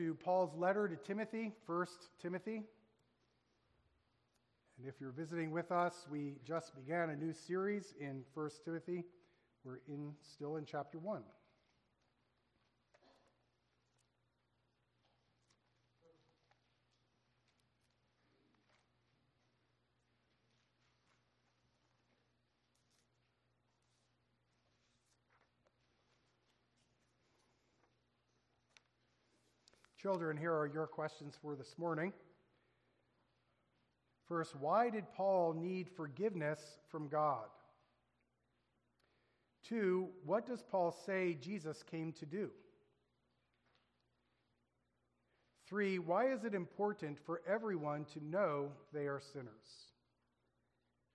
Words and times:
to 0.00 0.14
Paul's 0.14 0.56
letter 0.56 0.88
to 0.88 0.96
Timothy, 0.96 1.52
1 1.66 1.86
Timothy. 2.22 2.62
And 4.78 4.88
if 4.88 4.94
you're 4.98 5.10
visiting 5.10 5.50
with 5.50 5.70
us, 5.70 6.06
we 6.10 6.36
just 6.42 6.74
began 6.74 7.10
a 7.10 7.16
new 7.16 7.34
series 7.34 7.92
in 8.00 8.22
1 8.32 8.50
Timothy. 8.64 9.04
We're 9.62 9.80
in 9.86 10.14
still 10.22 10.56
in 10.56 10.64
chapter 10.64 10.98
1. 10.98 11.22
Children, 30.00 30.38
here 30.38 30.54
are 30.54 30.66
your 30.66 30.86
questions 30.86 31.36
for 31.42 31.54
this 31.54 31.74
morning. 31.76 32.14
First, 34.28 34.56
why 34.56 34.88
did 34.88 35.04
Paul 35.12 35.52
need 35.52 35.90
forgiveness 35.90 36.58
from 36.88 37.08
God? 37.08 37.48
Two, 39.62 40.08
what 40.24 40.46
does 40.46 40.62
Paul 40.62 40.96
say 41.04 41.36
Jesus 41.38 41.82
came 41.82 42.12
to 42.12 42.24
do? 42.24 42.48
Three, 45.68 45.98
why 45.98 46.32
is 46.32 46.44
it 46.44 46.54
important 46.54 47.18
for 47.18 47.42
everyone 47.46 48.06
to 48.14 48.24
know 48.24 48.72
they 48.94 49.06
are 49.06 49.20
sinners? 49.34 49.92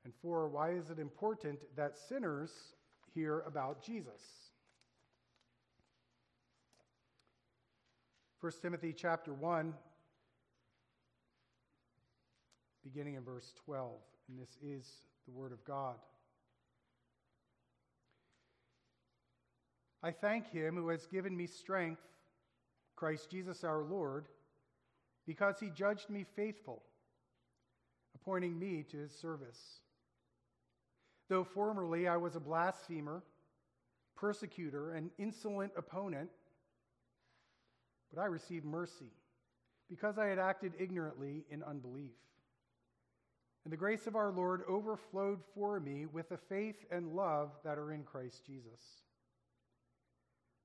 And 0.03 0.13
four, 0.21 0.47
why 0.47 0.73
is 0.73 0.91
it 0.91 0.99
important 0.99 1.59
that 1.75 1.97
sinners 1.97 2.51
hear 3.15 3.39
about 3.47 3.81
Jesus? 3.81 4.21
1 8.45 8.53
Timothy 8.61 8.93
chapter 8.95 9.33
1, 9.33 9.73
beginning 12.83 13.15
in 13.15 13.23
verse 13.23 13.51
12. 13.65 13.93
And 14.29 14.39
this 14.39 14.55
is 14.61 14.87
the 15.25 15.31
Word 15.31 15.51
of 15.51 15.65
God. 15.65 15.95
I 20.03 20.11
thank 20.11 20.51
Him 20.51 20.75
who 20.75 20.89
has 20.89 21.07
given 21.07 21.35
me 21.35 21.47
strength, 21.47 22.03
Christ 22.95 23.31
Jesus 23.31 23.63
our 23.63 23.81
Lord, 23.81 24.27
because 25.25 25.59
He 25.59 25.71
judged 25.71 26.11
me 26.11 26.23
faithful, 26.35 26.83
appointing 28.13 28.59
me 28.59 28.85
to 28.91 28.97
His 28.97 29.11
service. 29.11 29.79
Though 31.29 31.45
formerly 31.45 32.07
I 32.07 32.17
was 32.17 32.35
a 32.35 32.39
blasphemer, 32.39 33.23
persecutor, 34.15 34.93
and 34.93 35.09
insolent 35.17 35.71
opponent, 35.75 36.29
but 38.13 38.21
I 38.21 38.25
received 38.25 38.65
mercy 38.65 39.11
because 39.89 40.17
I 40.17 40.27
had 40.27 40.39
acted 40.39 40.73
ignorantly 40.79 41.45
in 41.49 41.63
unbelief. 41.63 42.15
And 43.63 43.73
the 43.73 43.77
grace 43.77 44.05
of 44.05 44.15
our 44.15 44.31
Lord 44.31 44.61
overflowed 44.67 45.39
for 45.53 45.79
me 45.79 46.05
with 46.05 46.29
the 46.29 46.37
faith 46.37 46.85
and 46.91 47.15
love 47.15 47.51
that 47.63 47.77
are 47.77 47.91
in 47.91 48.03
Christ 48.03 48.45
Jesus. 48.45 48.81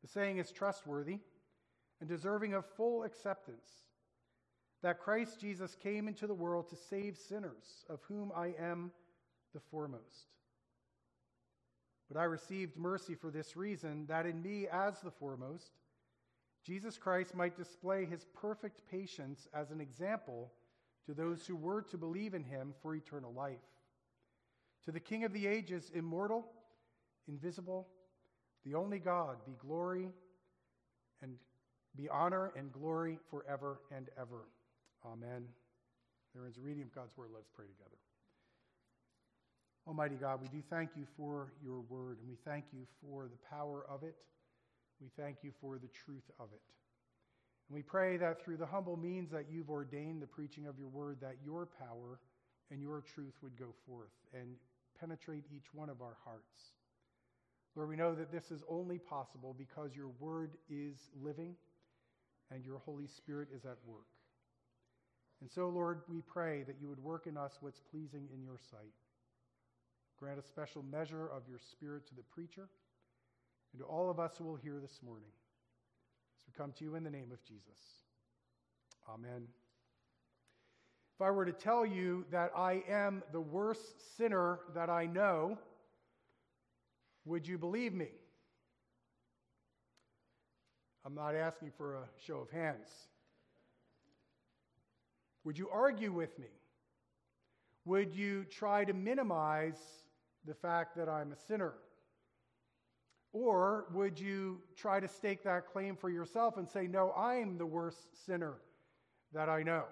The 0.02 0.08
saying 0.08 0.38
is 0.38 0.50
trustworthy 0.50 1.18
and 2.00 2.08
deserving 2.08 2.54
of 2.54 2.64
full 2.76 3.04
acceptance 3.04 3.68
that 4.82 5.00
Christ 5.00 5.40
Jesus 5.40 5.76
came 5.76 6.08
into 6.08 6.26
the 6.26 6.34
world 6.34 6.68
to 6.68 6.76
save 6.76 7.16
sinners, 7.16 7.84
of 7.88 8.00
whom 8.08 8.32
I 8.34 8.54
am 8.58 8.90
the 9.52 9.60
foremost. 9.60 10.28
But 12.10 12.18
I 12.18 12.24
received 12.24 12.76
mercy 12.76 13.14
for 13.14 13.30
this 13.30 13.56
reason, 13.56 14.06
that 14.06 14.26
in 14.26 14.42
me, 14.42 14.66
as 14.72 15.00
the 15.00 15.10
foremost, 15.10 15.72
Jesus 16.64 16.98
Christ 16.98 17.34
might 17.34 17.56
display 17.56 18.04
his 18.04 18.26
perfect 18.34 18.82
patience 18.90 19.48
as 19.54 19.70
an 19.70 19.80
example 19.80 20.52
to 21.06 21.14
those 21.14 21.46
who 21.46 21.56
were 21.56 21.82
to 21.82 21.96
believe 21.96 22.34
in 22.34 22.44
him 22.44 22.74
for 22.82 22.94
eternal 22.94 23.32
life. 23.32 23.58
To 24.84 24.92
the 24.92 25.00
King 25.00 25.24
of 25.24 25.32
the 25.32 25.46
ages, 25.46 25.90
immortal, 25.94 26.46
invisible, 27.28 27.88
the 28.64 28.74
only 28.74 28.98
God, 28.98 29.36
be 29.46 29.52
glory 29.58 30.08
and 31.22 31.32
be 31.96 32.08
honor 32.08 32.52
and 32.56 32.70
glory 32.72 33.18
forever 33.30 33.80
and 33.94 34.08
ever. 34.18 34.48
Amen. 35.04 35.44
There 36.34 36.46
is 36.46 36.56
a 36.58 36.60
reading 36.60 36.82
of 36.82 36.94
God's 36.94 37.16
word. 37.16 37.30
Let's 37.34 37.48
pray 37.54 37.66
together. 37.66 37.96
Almighty 39.86 40.16
God, 40.16 40.40
we 40.40 40.48
do 40.48 40.62
thank 40.70 40.90
you 40.94 41.04
for 41.16 41.52
your 41.64 41.80
word, 41.80 42.18
and 42.20 42.28
we 42.28 42.36
thank 42.44 42.66
you 42.72 42.86
for 43.02 43.24
the 43.24 43.38
power 43.48 43.84
of 43.88 44.02
it. 44.02 44.14
We 45.00 45.08
thank 45.16 45.38
you 45.42 45.52
for 45.60 45.78
the 45.78 45.88
truth 46.04 46.28
of 46.38 46.48
it. 46.52 46.60
And 47.68 47.76
we 47.76 47.82
pray 47.82 48.16
that 48.16 48.42
through 48.42 48.58
the 48.58 48.66
humble 48.66 48.96
means 48.96 49.30
that 49.30 49.46
you've 49.50 49.70
ordained 49.70 50.20
the 50.20 50.26
preaching 50.26 50.66
of 50.66 50.78
your 50.78 50.88
word, 50.88 51.18
that 51.20 51.36
your 51.44 51.66
power 51.78 52.18
and 52.70 52.82
your 52.82 53.02
truth 53.14 53.34
would 53.42 53.56
go 53.58 53.74
forth 53.86 54.12
and 54.34 54.56
penetrate 54.98 55.44
each 55.54 55.72
one 55.72 55.88
of 55.88 56.02
our 56.02 56.16
hearts. 56.24 56.74
Lord, 57.76 57.88
we 57.88 57.96
know 57.96 58.14
that 58.14 58.32
this 58.32 58.50
is 58.50 58.62
only 58.68 58.98
possible 58.98 59.54
because 59.56 59.94
your 59.94 60.10
word 60.18 60.56
is 60.68 60.96
living 61.22 61.54
and 62.50 62.64
your 62.64 62.78
Holy 62.78 63.06
Spirit 63.06 63.48
is 63.54 63.64
at 63.64 63.78
work. 63.86 64.06
And 65.40 65.50
so, 65.50 65.68
Lord, 65.68 66.00
we 66.08 66.20
pray 66.20 66.64
that 66.64 66.76
you 66.80 66.88
would 66.88 67.02
work 67.02 67.26
in 67.26 67.36
us 67.36 67.52
what's 67.60 67.80
pleasing 67.90 68.28
in 68.34 68.42
your 68.42 68.58
sight. 68.70 68.92
Grant 70.18 70.38
a 70.38 70.42
special 70.42 70.82
measure 70.82 71.28
of 71.28 71.44
your 71.48 71.60
Spirit 71.72 72.06
to 72.08 72.14
the 72.14 72.24
preacher 72.34 72.68
and 73.72 73.80
to 73.80 73.86
all 73.86 74.10
of 74.10 74.18
us 74.18 74.32
who 74.38 74.44
will 74.44 74.56
hear 74.56 74.78
this 74.80 75.00
morning. 75.04 75.30
As 76.38 76.46
we 76.46 76.52
come 76.56 76.72
to 76.78 76.84
you 76.84 76.94
in 76.94 77.04
the 77.04 77.10
name 77.10 77.30
of 77.32 77.42
Jesus. 77.44 77.78
Amen. 79.08 79.46
If 81.16 81.22
I 81.22 81.30
were 81.30 81.44
to 81.44 81.52
tell 81.52 81.84
you 81.84 82.24
that 82.30 82.50
I 82.56 82.82
am 82.88 83.22
the 83.32 83.40
worst 83.40 84.16
sinner 84.16 84.60
that 84.74 84.88
I 84.88 85.06
know, 85.06 85.58
would 87.24 87.46
you 87.46 87.58
believe 87.58 87.92
me? 87.92 88.08
I'm 91.04 91.14
not 91.14 91.34
asking 91.34 91.72
for 91.76 91.94
a 91.94 92.04
show 92.24 92.38
of 92.38 92.50
hands. 92.50 92.88
Would 95.44 95.58
you 95.58 95.68
argue 95.70 96.12
with 96.12 96.38
me? 96.38 96.48
Would 97.86 98.14
you 98.14 98.44
try 98.44 98.84
to 98.84 98.92
minimize 98.92 99.78
the 100.46 100.54
fact 100.54 100.96
that 100.96 101.08
I'm 101.08 101.32
a 101.32 101.36
sinner? 101.36 101.74
Or 103.32 103.86
would 103.92 104.18
you 104.18 104.60
try 104.76 104.98
to 104.98 105.06
stake 105.06 105.44
that 105.44 105.66
claim 105.66 105.96
for 105.96 106.10
yourself 106.10 106.56
and 106.56 106.68
say, 106.68 106.86
No, 106.86 107.12
I'm 107.12 107.58
the 107.58 107.66
worst 107.66 108.08
sinner 108.26 108.54
that 109.32 109.48
I 109.48 109.62
know? 109.62 109.84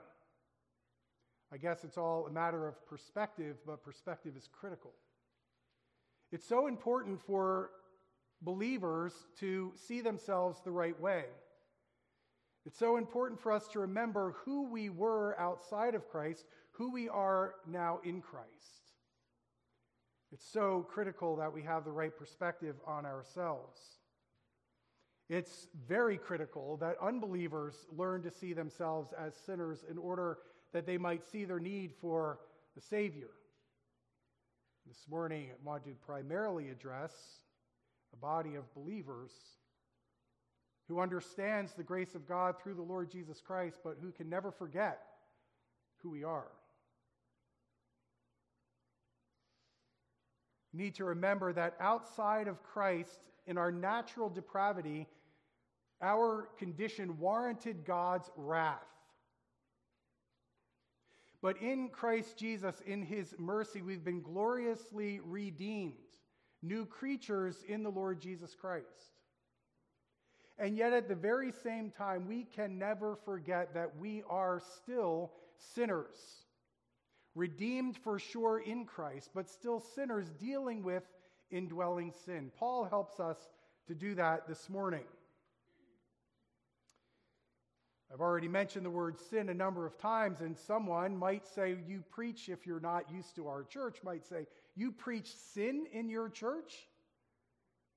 I 1.52 1.56
guess 1.56 1.84
it's 1.84 1.96
all 1.96 2.26
a 2.26 2.30
matter 2.30 2.66
of 2.66 2.84
perspective, 2.86 3.56
but 3.66 3.82
perspective 3.82 4.34
is 4.36 4.48
critical. 4.52 4.92
It's 6.30 6.46
so 6.46 6.66
important 6.66 7.22
for 7.22 7.70
believers 8.42 9.14
to 9.40 9.72
see 9.74 10.00
themselves 10.00 10.60
the 10.62 10.70
right 10.70 10.98
way. 11.00 11.24
It's 12.66 12.78
so 12.78 12.98
important 12.98 13.40
for 13.40 13.50
us 13.52 13.66
to 13.68 13.80
remember 13.80 14.34
who 14.44 14.68
we 14.70 14.90
were 14.90 15.40
outside 15.40 15.94
of 15.94 16.08
Christ, 16.08 16.44
who 16.72 16.92
we 16.92 17.08
are 17.08 17.54
now 17.66 18.00
in 18.04 18.20
Christ. 18.20 18.87
It's 20.32 20.46
so 20.52 20.86
critical 20.90 21.36
that 21.36 21.52
we 21.52 21.62
have 21.62 21.84
the 21.84 21.92
right 21.92 22.16
perspective 22.16 22.76
on 22.86 23.06
ourselves. 23.06 23.80
It's 25.28 25.68
very 25.86 26.16
critical 26.16 26.76
that 26.78 26.96
unbelievers 27.02 27.74
learn 27.96 28.22
to 28.22 28.30
see 28.30 28.52
themselves 28.52 29.12
as 29.18 29.34
sinners 29.34 29.84
in 29.90 29.98
order 29.98 30.38
that 30.72 30.86
they 30.86 30.98
might 30.98 31.24
see 31.24 31.44
their 31.44 31.60
need 31.60 31.92
for 32.00 32.40
the 32.74 32.80
Savior. 32.80 33.30
This 34.86 35.06
morning, 35.08 35.48
I 35.50 35.66
want 35.66 35.84
to 35.84 35.94
primarily 36.06 36.70
address 36.70 37.12
a 38.14 38.16
body 38.16 38.54
of 38.54 38.72
believers 38.74 39.30
who 40.88 41.00
understands 41.00 41.74
the 41.74 41.82
grace 41.82 42.14
of 42.14 42.26
God 42.26 42.54
through 42.58 42.74
the 42.74 42.82
Lord 42.82 43.10
Jesus 43.10 43.40
Christ, 43.40 43.76
but 43.84 43.98
who 44.00 44.10
can 44.10 44.30
never 44.30 44.50
forget 44.50 45.00
who 46.02 46.10
we 46.10 46.24
are. 46.24 46.48
Need 50.78 50.94
to 50.94 51.04
remember 51.04 51.52
that 51.52 51.74
outside 51.80 52.48
of 52.48 52.62
Christ, 52.62 53.18
in 53.46 53.58
our 53.58 53.72
natural 53.72 54.30
depravity, 54.30 55.06
our 56.00 56.48
condition 56.58 57.18
warranted 57.18 57.84
God's 57.84 58.30
wrath. 58.36 58.78
But 61.42 61.60
in 61.60 61.88
Christ 61.88 62.36
Jesus, 62.36 62.80
in 62.86 63.02
his 63.02 63.34
mercy, 63.38 63.82
we've 63.82 64.04
been 64.04 64.22
gloriously 64.22 65.20
redeemed, 65.20 65.94
new 66.62 66.84
creatures 66.86 67.64
in 67.68 67.82
the 67.82 67.90
Lord 67.90 68.20
Jesus 68.20 68.54
Christ. 68.54 68.86
And 70.58 70.76
yet, 70.76 70.92
at 70.92 71.08
the 71.08 71.14
very 71.14 71.52
same 71.52 71.90
time, 71.90 72.26
we 72.26 72.44
can 72.44 72.78
never 72.78 73.16
forget 73.24 73.74
that 73.74 73.96
we 73.96 74.24
are 74.28 74.60
still 74.60 75.32
sinners 75.56 76.47
redeemed 77.34 77.96
for 77.96 78.18
sure 78.18 78.58
in 78.58 78.84
Christ, 78.84 79.30
but 79.34 79.48
still 79.48 79.80
sinners 79.80 80.30
dealing 80.40 80.82
with 80.82 81.04
indwelling 81.50 82.12
sin. 82.24 82.50
Paul 82.58 82.84
helps 82.84 83.20
us 83.20 83.38
to 83.86 83.94
do 83.94 84.14
that 84.14 84.46
this 84.48 84.68
morning. 84.68 85.04
I've 88.12 88.20
already 88.20 88.48
mentioned 88.48 88.86
the 88.86 88.90
word 88.90 89.18
sin 89.18 89.50
a 89.50 89.54
number 89.54 89.84
of 89.84 89.98
times, 89.98 90.40
and 90.40 90.56
someone 90.56 91.16
might 91.16 91.46
say, 91.46 91.76
You 91.86 92.02
preach, 92.10 92.48
if 92.48 92.66
you're 92.66 92.80
not 92.80 93.10
used 93.10 93.36
to 93.36 93.48
our 93.48 93.64
church, 93.64 93.98
might 94.02 94.24
say, 94.24 94.46
You 94.74 94.92
preach 94.92 95.34
sin 95.34 95.86
in 95.92 96.08
your 96.08 96.30
church? 96.30 96.88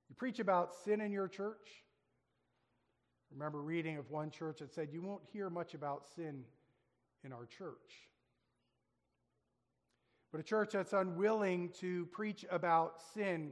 You 0.10 0.16
preach 0.16 0.40
about 0.40 0.74
sin 0.84 1.00
in 1.00 1.14
your 1.14 1.30
church? 1.30 1.86
Remember 3.32 3.62
reading 3.62 3.98
of 3.98 4.12
one 4.12 4.30
church 4.32 4.60
that 4.60 4.74
said, 4.74 4.90
You 4.92 5.02
won't 5.02 5.24
hear 5.32 5.50
much 5.50 5.74
about 5.74 6.04
sin 6.14 6.44
in 7.24 7.32
our 7.32 7.46
church. 7.46 8.10
But 10.32 10.40
a 10.40 10.44
church 10.44 10.72
that's 10.72 10.94
unwilling 10.94 11.70
to 11.80 12.06
preach 12.08 12.46
about 12.50 13.02
sin, 13.14 13.52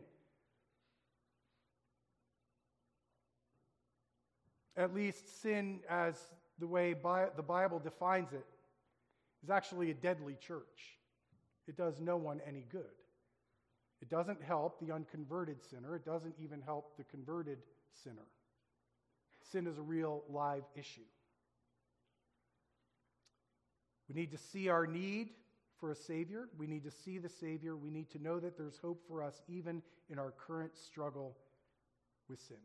at 4.78 4.94
least 4.94 5.42
sin 5.42 5.82
as 5.90 6.16
the 6.58 6.68
way 6.68 6.94
the 6.94 7.44
Bible 7.44 7.80
defines 7.80 8.32
it, 8.32 8.46
is 9.44 9.50
actually 9.50 9.92
a 9.92 9.94
deadly 9.94 10.38
church. 10.40 10.98
It 11.68 11.76
does 11.76 12.00
no 12.00 12.16
one 12.16 12.40
any 12.48 12.66
good. 12.72 12.86
It 14.02 14.10
doesn't 14.10 14.42
help 14.42 14.80
the 14.80 14.94
unconverted 14.94 15.62
sinner, 15.62 15.96
it 15.98 16.06
doesn't 16.06 16.36
even 16.42 16.62
help 16.62 16.96
the 16.98 17.04
converted 17.04 17.58
sinner. 18.04 18.28
Sin 19.52 19.68
is 19.68 19.78
a 19.78 19.82
real 19.82 20.24
live 20.30 20.64
issue. 20.76 21.02
We 24.08 24.16
need 24.16 24.32
to 24.32 24.38
see 24.38 24.70
our 24.70 24.88
need 24.88 25.30
for 25.80 25.92
a 25.92 25.96
Savior. 25.96 26.50
We 26.58 26.68
need 26.68 26.84
to 26.84 26.92
see 26.92 27.18
the 27.18 27.30
Savior. 27.30 27.76
We 27.76 27.90
need 27.90 28.10
to 28.12 28.22
know 28.22 28.40
that 28.40 28.58
there's 28.58 28.78
hope 28.78 29.02
for 29.08 29.24
us 29.24 29.42
even 29.48 29.82
in 30.10 30.20
our 30.20 30.32
current 30.32 30.78
struggle 30.78 31.38
with 32.30 32.40
sin. 32.40 32.58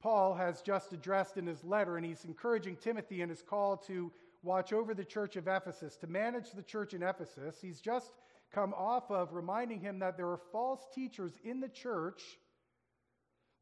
Paul 0.00 0.34
has 0.34 0.62
just 0.62 0.92
addressed 0.92 1.36
in 1.36 1.46
his 1.46 1.62
letter, 1.62 1.96
and 1.96 2.06
he's 2.06 2.24
encouraging 2.24 2.76
Timothy 2.76 3.20
in 3.20 3.28
his 3.28 3.42
call 3.42 3.76
to 3.78 4.10
watch 4.42 4.72
over 4.72 4.94
the 4.94 5.04
church 5.04 5.36
of 5.36 5.46
Ephesus, 5.46 5.96
to 5.98 6.06
manage 6.06 6.52
the 6.52 6.62
church 6.62 6.94
in 6.94 7.02
Ephesus. 7.02 7.58
He's 7.60 7.80
just 7.80 8.12
come 8.52 8.72
off 8.74 9.10
of 9.10 9.34
reminding 9.34 9.80
him 9.80 9.98
that 9.98 10.16
there 10.16 10.28
are 10.28 10.40
false 10.50 10.86
teachers 10.94 11.32
in 11.44 11.60
the 11.60 11.68
church 11.68 12.22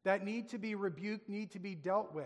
that 0.05 0.23
need 0.23 0.47
to 0.49 0.57
be 0.57 0.75
rebuked, 0.75 1.27
need 1.27 1.51
to 1.51 1.59
be 1.59 1.75
dealt 1.75 2.13
with. 2.13 2.25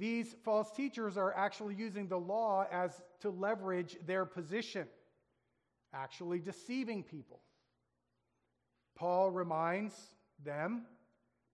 These 0.00 0.34
false 0.44 0.72
teachers 0.72 1.16
are 1.16 1.32
actually 1.36 1.76
using 1.76 2.08
the 2.08 2.18
law 2.18 2.66
as 2.72 3.00
to 3.20 3.30
leverage 3.30 3.96
their 4.04 4.24
position, 4.24 4.88
actually 5.94 6.40
deceiving 6.40 7.04
people. 7.04 7.40
Paul 8.96 9.30
reminds 9.30 9.94
them 10.44 10.86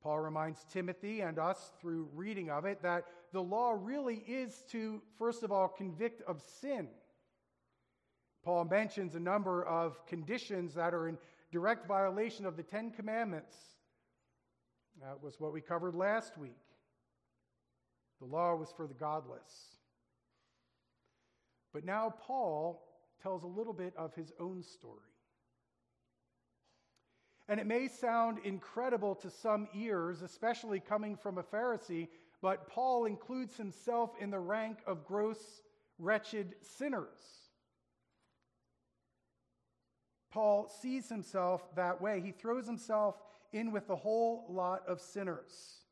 Paul 0.06 0.20
reminds 0.20 0.64
Timothy 0.72 1.22
and 1.22 1.36
us 1.36 1.72
through 1.80 2.08
reading 2.14 2.48
of 2.48 2.64
it 2.64 2.80
that 2.82 3.06
the 3.32 3.42
law 3.42 3.74
really 3.76 4.22
is 4.28 4.62
to, 4.70 5.02
first 5.18 5.42
of 5.42 5.50
all, 5.50 5.66
convict 5.66 6.22
of 6.28 6.40
sin. 6.60 6.86
Paul 8.44 8.66
mentions 8.66 9.16
a 9.16 9.20
number 9.20 9.64
of 9.64 10.06
conditions 10.06 10.74
that 10.74 10.94
are 10.94 11.08
in 11.08 11.18
direct 11.50 11.88
violation 11.88 12.46
of 12.46 12.56
the 12.56 12.62
Ten 12.62 12.92
Commandments. 12.92 13.56
That 15.02 15.20
was 15.20 15.40
what 15.40 15.52
we 15.52 15.60
covered 15.60 15.96
last 15.96 16.38
week. 16.38 16.65
The 18.20 18.26
law 18.26 18.54
was 18.54 18.72
for 18.76 18.86
the 18.86 18.94
godless. 18.94 19.76
But 21.72 21.84
now 21.84 22.14
Paul 22.22 22.82
tells 23.22 23.42
a 23.42 23.48
little 23.48 23.72
bit 23.72 23.92
of 23.96 24.14
his 24.14 24.32
own 24.40 24.62
story. 24.62 25.00
And 27.48 27.60
it 27.60 27.66
may 27.66 27.88
sound 27.88 28.38
incredible 28.44 29.14
to 29.16 29.30
some 29.30 29.68
ears, 29.74 30.22
especially 30.22 30.80
coming 30.80 31.16
from 31.16 31.38
a 31.38 31.42
Pharisee, 31.42 32.08
but 32.42 32.68
Paul 32.68 33.04
includes 33.04 33.56
himself 33.56 34.10
in 34.20 34.30
the 34.30 34.38
rank 34.38 34.78
of 34.86 35.06
gross, 35.06 35.62
wretched 35.98 36.54
sinners. 36.62 37.46
Paul 40.30 40.68
sees 40.82 41.08
himself 41.08 41.62
that 41.76 42.00
way. 42.00 42.20
He 42.20 42.32
throws 42.32 42.66
himself 42.66 43.16
in 43.52 43.70
with 43.72 43.86
the 43.86 43.96
whole 43.96 44.46
lot 44.50 44.82
of 44.86 45.00
sinners. 45.00 45.85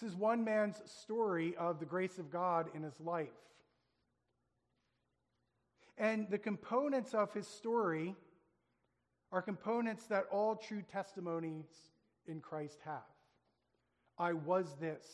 This 0.00 0.12
is 0.12 0.16
one 0.16 0.44
man's 0.44 0.80
story 0.86 1.54
of 1.56 1.78
the 1.78 1.84
grace 1.84 2.18
of 2.18 2.30
God 2.30 2.68
in 2.74 2.82
his 2.82 2.98
life. 3.00 3.28
And 5.98 6.26
the 6.30 6.38
components 6.38 7.12
of 7.12 7.34
his 7.34 7.46
story 7.46 8.16
are 9.30 9.42
components 9.42 10.06
that 10.06 10.24
all 10.32 10.56
true 10.56 10.82
testimonies 10.90 11.66
in 12.26 12.40
Christ 12.40 12.78
have. 12.86 13.02
I 14.16 14.32
was 14.32 14.74
this, 14.80 15.06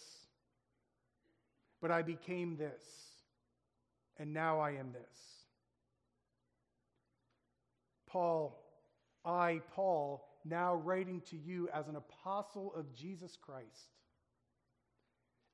but 1.83 1.91
I 1.91 2.03
became 2.03 2.57
this, 2.57 2.85
and 4.19 4.33
now 4.33 4.61
I 4.61 4.73
am 4.73 4.93
this. 4.93 5.19
Paul, 8.07 8.57
I, 9.25 9.63
Paul, 9.75 10.29
now 10.45 10.77
writing 10.77 11.23
to 11.31 11.37
you 11.37 11.69
as 11.75 11.89
an 11.89 11.97
apostle 11.97 12.73
of 12.77 12.95
Jesus 12.95 13.37
Christ, 13.41 13.91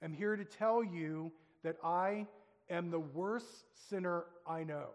am 0.03 0.13
here 0.13 0.37
to 0.37 0.45
tell 0.45 0.83
you 0.83 1.33
that 1.63 1.77
I 1.85 2.27
am 2.71 2.91
the 2.91 3.01
worst 3.01 3.65
sinner 3.89 4.25
I 4.47 4.65
know. 4.65 4.89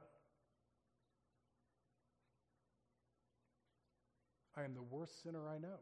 I 4.57 4.63
am 4.63 4.73
the 4.73 4.83
worst 4.83 5.23
sinner 5.23 5.47
I 5.47 5.59
know. 5.59 5.79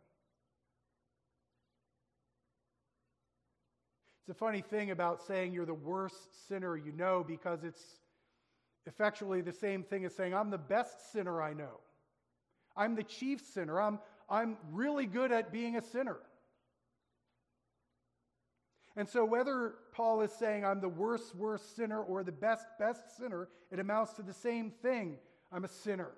It's 4.22 4.30
a 4.32 4.34
funny 4.34 4.62
thing 4.62 4.92
about 4.92 5.22
saying 5.22 5.54
you're 5.54 5.66
the 5.66 5.74
worst 5.74 6.48
sinner 6.48 6.76
you 6.76 6.92
know 6.92 7.24
because 7.26 7.64
it's 7.64 7.82
effectually 8.88 9.42
the 9.42 9.54
same 9.54 9.84
thing 9.84 10.06
as 10.06 10.16
saying, 10.16 10.34
I'm 10.34 10.50
the 10.50 10.58
best 10.58 11.12
sinner 11.12 11.42
I 11.42 11.54
know. 11.54 11.80
I'm 12.76 12.96
the 12.96 13.04
chief 13.04 13.42
sinner. 13.42 13.80
I'm, 13.80 14.00
I'm 14.30 14.58
really 14.72 15.06
good 15.06 15.32
at 15.32 15.52
being 15.52 15.78
a 15.78 15.82
sinner. 15.82 16.18
And 18.98 19.10
so, 19.10 19.26
whether 19.26 19.76
Paul 19.92 20.22
is 20.22 20.32
saying 20.32 20.66
I'm 20.66 20.80
the 20.80 20.90
worst, 20.90 21.36
worst 21.36 21.76
sinner 21.76 22.02
or 22.02 22.24
the 22.24 22.32
best, 22.32 22.66
best 22.80 23.18
sinner, 23.18 23.50
it 23.72 23.80
amounts 23.80 24.14
to 24.14 24.24
the 24.24 24.34
same 24.34 24.72
thing. 24.82 25.18
I'm 25.52 25.66
a 25.66 25.70
sinner. 25.70 26.12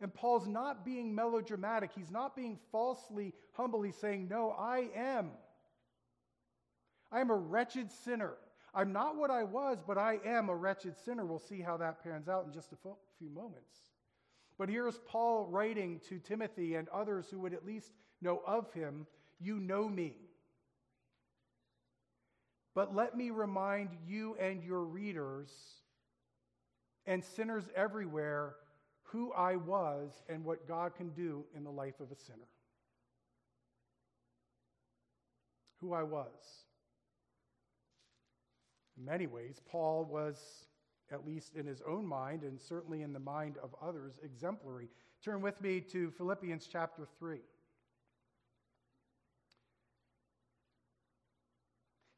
And 0.00 0.12
Paul's 0.12 0.48
not 0.48 0.84
being 0.84 1.14
melodramatic. 1.14 1.90
He's 1.94 2.10
not 2.10 2.34
being 2.34 2.58
falsely 2.72 3.34
humble. 3.52 3.82
He's 3.82 3.96
saying, 3.96 4.28
No, 4.28 4.50
I 4.58 4.88
am. 4.94 5.30
I 7.12 7.20
am 7.20 7.30
a 7.30 7.36
wretched 7.36 7.90
sinner. 7.92 8.34
I'm 8.72 8.92
not 8.92 9.16
what 9.16 9.30
I 9.30 9.42
was, 9.42 9.78
but 9.84 9.98
I 9.98 10.20
am 10.24 10.48
a 10.48 10.54
wretched 10.54 10.96
sinner. 10.96 11.26
We'll 11.26 11.40
see 11.40 11.60
how 11.60 11.76
that 11.78 12.02
pans 12.02 12.28
out 12.28 12.46
in 12.46 12.52
just 12.52 12.72
a 12.72 12.76
few 13.18 13.28
moments. 13.28 13.90
But 14.58 14.68
here's 14.68 14.98
Paul 15.06 15.46
writing 15.50 16.00
to 16.08 16.18
Timothy 16.18 16.76
and 16.76 16.88
others 16.90 17.26
who 17.30 17.40
would 17.40 17.54
at 17.54 17.66
least 17.66 17.92
know 18.20 18.42
of 18.46 18.72
him 18.72 19.06
You 19.40 19.58
know 19.58 19.88
me. 19.88 20.14
But 22.74 22.94
let 22.94 23.16
me 23.16 23.30
remind 23.30 23.90
you 24.06 24.36
and 24.40 24.62
your 24.62 24.84
readers 24.84 25.50
and 27.06 27.24
sinners 27.24 27.64
everywhere 27.74 28.54
who 29.02 29.32
I 29.32 29.56
was 29.56 30.10
and 30.28 30.44
what 30.44 30.68
God 30.68 30.94
can 30.94 31.10
do 31.10 31.44
in 31.56 31.64
the 31.64 31.70
life 31.70 31.98
of 32.00 32.12
a 32.12 32.16
sinner. 32.16 32.46
Who 35.80 35.92
I 35.92 36.04
was. 36.04 36.64
In 38.96 39.04
many 39.04 39.26
ways, 39.26 39.60
Paul 39.66 40.04
was, 40.04 40.66
at 41.10 41.26
least 41.26 41.56
in 41.56 41.66
his 41.66 41.82
own 41.88 42.06
mind, 42.06 42.42
and 42.42 42.60
certainly 42.60 43.02
in 43.02 43.12
the 43.12 43.18
mind 43.18 43.56
of 43.62 43.74
others, 43.82 44.20
exemplary. 44.22 44.88
Turn 45.24 45.40
with 45.40 45.60
me 45.60 45.80
to 45.80 46.10
Philippians 46.12 46.68
chapter 46.70 47.08
3. 47.18 47.40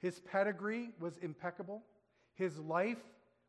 His 0.02 0.18
pedigree 0.20 0.90
was 1.00 1.16
impeccable. 1.18 1.82
His 2.34 2.58
life 2.58 2.98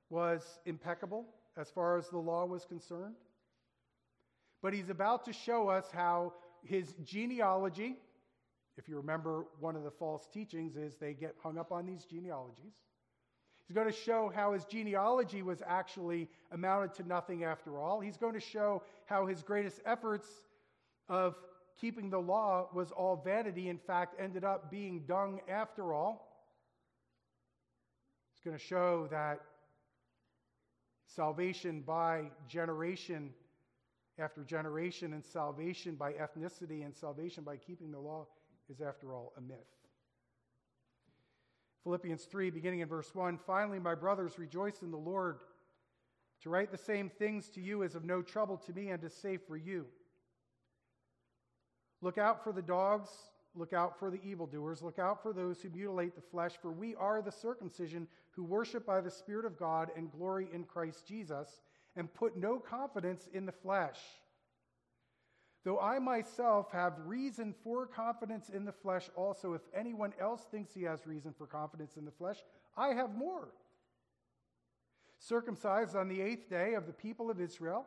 was 0.10 0.60
impeccable 0.66 1.26
as 1.58 1.72
far 1.72 1.98
as 1.98 2.08
the 2.10 2.20
law 2.20 2.46
was 2.46 2.64
concerned. 2.64 3.16
But 4.62 4.74
he's 4.74 4.90
about 4.90 5.26
to 5.26 5.34
show 5.34 5.68
us 5.68 5.88
how 5.92 6.34
his 6.64 6.94
genealogy, 7.04 7.98
if 8.78 8.88
you 8.88 8.96
remember 8.96 9.46
one 9.60 9.76
of 9.76 9.84
the 9.84 9.92
false 9.92 10.28
teachings, 10.32 10.78
is 10.78 10.96
they 10.96 11.14
get 11.14 11.36
hung 11.42 11.58
up 11.58 11.72
on 11.72 11.86
these 11.86 12.06
genealogies. 12.06 12.74
He's 13.68 13.76
going 13.76 13.88
to 13.88 13.94
show 13.98 14.32
how 14.34 14.54
his 14.54 14.66
genealogy 14.66 15.42
was 15.42 15.64
actually 15.66 16.30
amounted 16.52 16.94
to 16.96 17.08
nothing 17.08 17.44
after 17.44 17.80
all. 17.80 18.00
He's 18.00 18.18
going 18.18 18.34
to 18.34 18.40
show 18.40 18.84
how 19.06 19.26
his 19.26 19.42
greatest 19.42 19.82
efforts 19.86 20.28
of 21.10 21.36
keeping 21.80 22.10
the 22.10 22.20
law 22.20 22.68
was 22.74 22.92
all 22.92 23.16
vanity, 23.16 23.70
in 23.70 23.78
fact, 23.78 24.16
ended 24.20 24.44
up 24.44 24.70
being 24.70 25.02
dung 25.08 25.42
after 25.50 25.94
all. 25.94 26.33
Going 28.44 28.58
to 28.58 28.64
show 28.64 29.08
that 29.10 29.40
salvation 31.08 31.82
by 31.82 32.26
generation 32.48 33.34
after 34.20 34.44
generation, 34.44 35.14
and 35.14 35.26
salvation 35.26 35.96
by 35.96 36.14
ethnicity, 36.14 36.86
and 36.86 36.96
salvation 36.96 37.44
by 37.44 37.58
keeping 37.58 37.92
the 37.92 38.00
law 38.00 38.28
is, 38.70 38.80
after 38.80 39.14
all, 39.14 39.34
a 39.38 39.42
myth. 39.42 39.58
Philippians 41.84 42.26
3, 42.26 42.52
beginning 42.52 42.82
in 42.82 42.88
verse 42.88 43.14
1 43.14 43.40
Finally, 43.40 43.80
my 43.80 43.96
brothers, 43.96 44.38
rejoice 44.38 44.82
in 44.82 44.92
the 44.92 44.98
Lord. 44.98 45.40
To 46.44 46.50
write 46.50 46.72
the 46.72 46.78
same 46.78 47.10
things 47.10 47.50
to 47.50 47.62
you 47.62 47.82
is 47.82 47.96
of 47.96 48.04
no 48.04 48.22
trouble 48.22 48.58
to 48.58 48.74
me 48.74 48.90
and 48.90 49.04
is 49.04 49.14
safe 49.14 49.42
for 49.48 49.58
you. 49.58 49.86
Look 52.02 52.18
out 52.18 52.44
for 52.44 52.52
the 52.52 52.62
dogs, 52.62 53.10
look 53.56 53.74
out 53.74 54.00
for 54.00 54.10
the 54.10 54.22
evildoers, 54.24 54.82
look 54.82 55.00
out 55.00 55.22
for 55.22 55.34
those 55.34 55.62
who 55.62 55.70
mutilate 55.70 56.16
the 56.16 56.22
flesh, 56.22 56.54
for 56.62 56.72
we 56.72 56.96
are 56.96 57.22
the 57.22 57.32
circumcision 57.32 58.08
who 58.32 58.44
worship 58.44 58.86
by 58.86 59.02
the 59.02 59.12
Spirit 59.12 59.46
of 59.46 59.58
God 59.58 59.90
and 59.96 60.12
glory 60.12 60.48
in 60.54 60.64
Christ 60.64 61.08
Jesus, 61.08 61.62
and 61.96 62.14
put 62.14 62.36
no 62.36 62.58
confidence 62.58 63.30
in 63.34 63.46
the 63.46 63.52
flesh. 63.52 64.00
Though 65.64 65.80
I 65.80 66.00
myself 66.00 66.72
have 66.72 66.94
reason 67.06 67.54
for 67.64 67.86
confidence 67.86 68.50
in 68.50 68.66
the 68.66 68.72
flesh 68.72 69.10
also, 69.16 69.54
if 69.54 69.62
anyone 69.74 70.14
else 70.20 70.46
thinks 70.52 70.74
he 70.74 70.84
has 70.84 71.08
reason 71.08 71.34
for 71.38 71.48
confidence 71.48 71.96
in 71.96 72.06
the 72.06 72.12
flesh, 72.12 72.38
I 72.76 72.90
have 72.90 73.16
more. 73.16 73.50
Circumcised 75.20 75.96
on 75.96 76.10
the 76.10 76.22
eighth 76.22 76.50
day 76.50 76.74
of 76.74 76.86
the 76.86 76.92
people 76.92 77.32
of 77.32 77.40
Israel, 77.40 77.86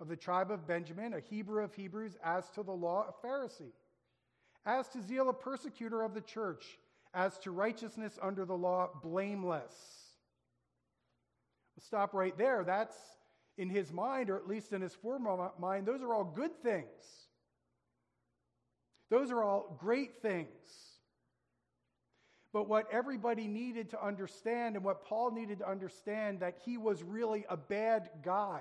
of 0.00 0.08
the 0.08 0.16
tribe 0.16 0.50
of 0.50 0.66
Benjamin, 0.66 1.12
a 1.12 1.20
Hebrew 1.20 1.62
of 1.62 1.74
Hebrews, 1.74 2.16
as 2.24 2.48
to 2.50 2.62
the 2.62 2.72
law, 2.72 3.06
a 3.06 3.26
Pharisee, 3.26 3.72
as 4.66 4.88
to 4.88 5.02
zeal, 5.02 5.28
a 5.28 5.34
persecutor 5.34 6.02
of 6.02 6.14
the 6.14 6.20
church, 6.20 6.78
as 7.14 7.38
to 7.38 7.50
righteousness 7.50 8.18
under 8.22 8.44
the 8.44 8.56
law, 8.56 8.90
blameless. 9.02 9.74
We'll 11.76 11.84
stop 11.84 12.14
right 12.14 12.36
there. 12.36 12.62
That's 12.64 12.96
in 13.58 13.68
his 13.68 13.92
mind, 13.92 14.30
or 14.30 14.36
at 14.36 14.48
least 14.48 14.72
in 14.72 14.80
his 14.80 14.94
former 14.94 15.50
mind, 15.58 15.86
those 15.86 16.02
are 16.02 16.14
all 16.14 16.24
good 16.24 16.62
things. 16.62 16.86
Those 19.10 19.30
are 19.30 19.42
all 19.42 19.76
great 19.78 20.22
things. 20.22 20.48
But 22.52 22.68
what 22.68 22.86
everybody 22.92 23.46
needed 23.46 23.90
to 23.90 24.04
understand, 24.04 24.76
and 24.76 24.84
what 24.84 25.04
Paul 25.04 25.30
needed 25.30 25.58
to 25.58 25.68
understand, 25.68 26.40
that 26.40 26.58
he 26.64 26.78
was 26.78 27.02
really 27.02 27.44
a 27.48 27.56
bad 27.56 28.10
guy. 28.24 28.60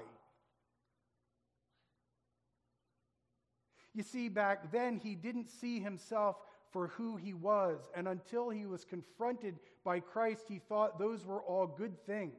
You 3.94 4.04
see, 4.04 4.30
back 4.30 4.72
then, 4.72 4.98
he 4.98 5.16
didn't 5.16 5.50
see 5.50 5.80
himself 5.80 6.38
for 6.72 6.88
who 6.90 7.18
he 7.18 7.34
was. 7.34 7.90
And 7.96 8.08
until 8.08 8.50
he 8.50 8.66
was 8.66 8.86
confronted 8.86 9.60
by 9.84 10.00
Christ, 10.00 10.44
he 10.48 10.60
thought 10.60 11.00
those 11.00 11.26
were 11.26 11.42
all 11.42 11.68
good 11.68 11.98
things. 12.06 12.34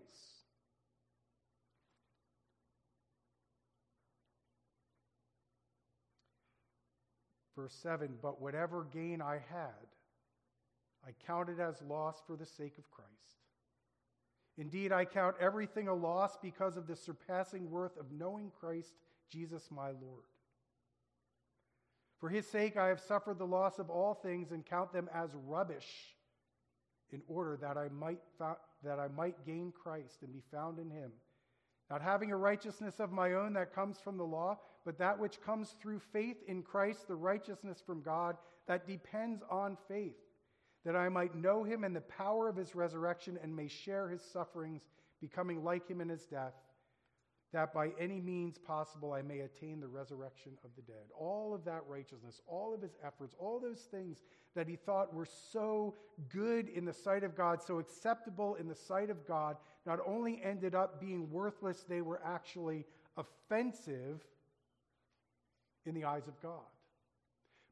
Verse 7.56 7.74
7 7.82 8.16
But 8.22 8.40
whatever 8.40 8.86
gain 8.92 9.20
I 9.20 9.34
had, 9.34 9.88
I 11.06 11.10
counted 11.26 11.60
as 11.60 11.82
loss 11.82 12.22
for 12.26 12.36
the 12.36 12.46
sake 12.46 12.78
of 12.78 12.90
Christ. 12.90 13.10
Indeed, 14.56 14.92
I 14.92 15.04
count 15.04 15.36
everything 15.40 15.88
a 15.88 15.94
loss 15.94 16.36
because 16.40 16.76
of 16.76 16.86
the 16.86 16.96
surpassing 16.96 17.70
worth 17.70 17.96
of 17.98 18.12
knowing 18.12 18.50
Christ 18.60 18.94
Jesus 19.30 19.70
my 19.70 19.88
Lord. 19.88 20.29
For 22.20 22.28
his 22.28 22.46
sake, 22.46 22.76
I 22.76 22.88
have 22.88 23.00
suffered 23.00 23.38
the 23.38 23.46
loss 23.46 23.78
of 23.78 23.88
all 23.88 24.12
things 24.14 24.50
and 24.52 24.64
count 24.64 24.92
them 24.92 25.08
as 25.12 25.30
rubbish 25.46 26.14
in 27.12 27.22
order 27.26 27.56
that 27.62 27.78
I 27.78 27.88
might, 27.88 28.20
that 28.38 28.98
I 28.98 29.08
might 29.08 29.44
gain 29.46 29.72
Christ 29.72 30.18
and 30.22 30.32
be 30.32 30.42
found 30.52 30.78
in 30.78 30.90
him. 30.90 31.12
Not 31.90 32.02
having 32.02 32.30
a 32.30 32.36
righteousness 32.36 33.00
of 33.00 33.10
my 33.10 33.32
own 33.32 33.54
that 33.54 33.74
comes 33.74 33.98
from 33.98 34.18
the 34.18 34.24
law, 34.24 34.58
but 34.84 34.98
that 34.98 35.18
which 35.18 35.40
comes 35.40 35.74
through 35.80 35.98
faith 36.12 36.36
in 36.46 36.62
Christ, 36.62 37.08
the 37.08 37.16
righteousness 37.16 37.82
from 37.84 38.02
God 38.02 38.36
that 38.68 38.86
depends 38.86 39.42
on 39.50 39.76
faith, 39.88 40.18
that 40.84 40.94
I 40.94 41.08
might 41.08 41.34
know 41.34 41.64
him 41.64 41.84
and 41.84 41.96
the 41.96 42.02
power 42.02 42.48
of 42.48 42.56
his 42.56 42.74
resurrection 42.74 43.38
and 43.42 43.56
may 43.56 43.66
share 43.66 44.08
his 44.08 44.22
sufferings, 44.22 44.82
becoming 45.20 45.64
like 45.64 45.88
him 45.88 46.00
in 46.00 46.08
his 46.08 46.26
death 46.26 46.54
that 47.52 47.74
by 47.74 47.90
any 47.98 48.20
means 48.20 48.58
possible 48.58 49.12
I 49.12 49.22
may 49.22 49.40
attain 49.40 49.80
the 49.80 49.88
resurrection 49.88 50.52
of 50.64 50.70
the 50.76 50.82
dead. 50.82 51.10
All 51.18 51.52
of 51.52 51.64
that 51.64 51.82
righteousness, 51.88 52.40
all 52.46 52.72
of 52.72 52.80
his 52.80 52.96
efforts, 53.04 53.34
all 53.38 53.58
those 53.58 53.80
things 53.90 54.18
that 54.54 54.68
he 54.68 54.76
thought 54.76 55.14
were 55.14 55.26
so 55.52 55.94
good 56.32 56.68
in 56.68 56.84
the 56.84 56.92
sight 56.92 57.24
of 57.24 57.36
God, 57.36 57.62
so 57.62 57.78
acceptable 57.78 58.54
in 58.56 58.68
the 58.68 58.74
sight 58.74 59.10
of 59.10 59.26
God, 59.26 59.56
not 59.86 59.98
only 60.06 60.40
ended 60.44 60.74
up 60.74 61.00
being 61.00 61.30
worthless, 61.30 61.84
they 61.88 62.02
were 62.02 62.20
actually 62.24 62.84
offensive 63.16 64.24
in 65.86 65.94
the 65.94 66.04
eyes 66.04 66.28
of 66.28 66.40
God. 66.40 66.60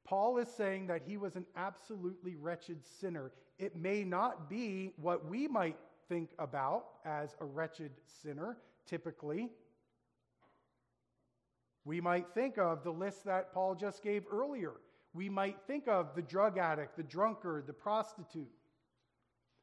Paul 0.05 0.39
is 0.39 0.49
saying 0.49 0.87
that 0.87 1.03
he 1.07 1.19
was 1.19 1.37
an 1.37 1.45
absolutely 1.55 2.35
wretched 2.35 2.79
sinner. 3.01 3.31
It 3.59 3.77
may 3.77 4.05
not 4.05 4.49
be 4.49 4.93
what 4.97 5.29
we 5.29 5.47
might 5.47 5.77
think 6.09 6.31
about 6.39 6.87
as 7.05 7.37
a 7.41 7.45
wretched 7.45 7.93
sinner, 8.23 8.57
typically. 8.87 9.51
We 11.85 12.01
might 12.01 12.27
think 12.35 12.59
of 12.59 12.85
the 12.85 12.93
list 12.93 13.25
that 13.25 13.53
Paul 13.53 13.75
just 13.75 14.03
gave 14.03 14.25
earlier. 14.31 14.73
We 15.15 15.29
might 15.29 15.57
think 15.67 15.89
of 15.89 16.15
the 16.15 16.23
drug 16.23 16.59
addict, 16.59 16.97
the 16.97 17.03
drunkard, 17.03 17.67
the 17.67 17.73
prostitute, 17.73 18.51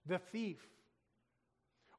the 0.06 0.18
thief, 0.18 0.60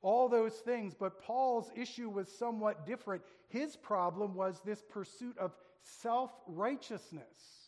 all 0.03 0.29
those 0.29 0.55
things. 0.55 0.95
But 0.99 1.21
Paul's 1.23 1.71
issue 1.75 2.09
was 2.09 2.29
somewhat 2.29 2.87
different. 2.87 3.23
His 3.49 3.77
problem 3.77 4.35
was 4.35 4.61
this 4.65 4.83
pursuit 4.89 5.37
of 5.39 5.53
self 5.81 6.33
righteousness 6.47 7.67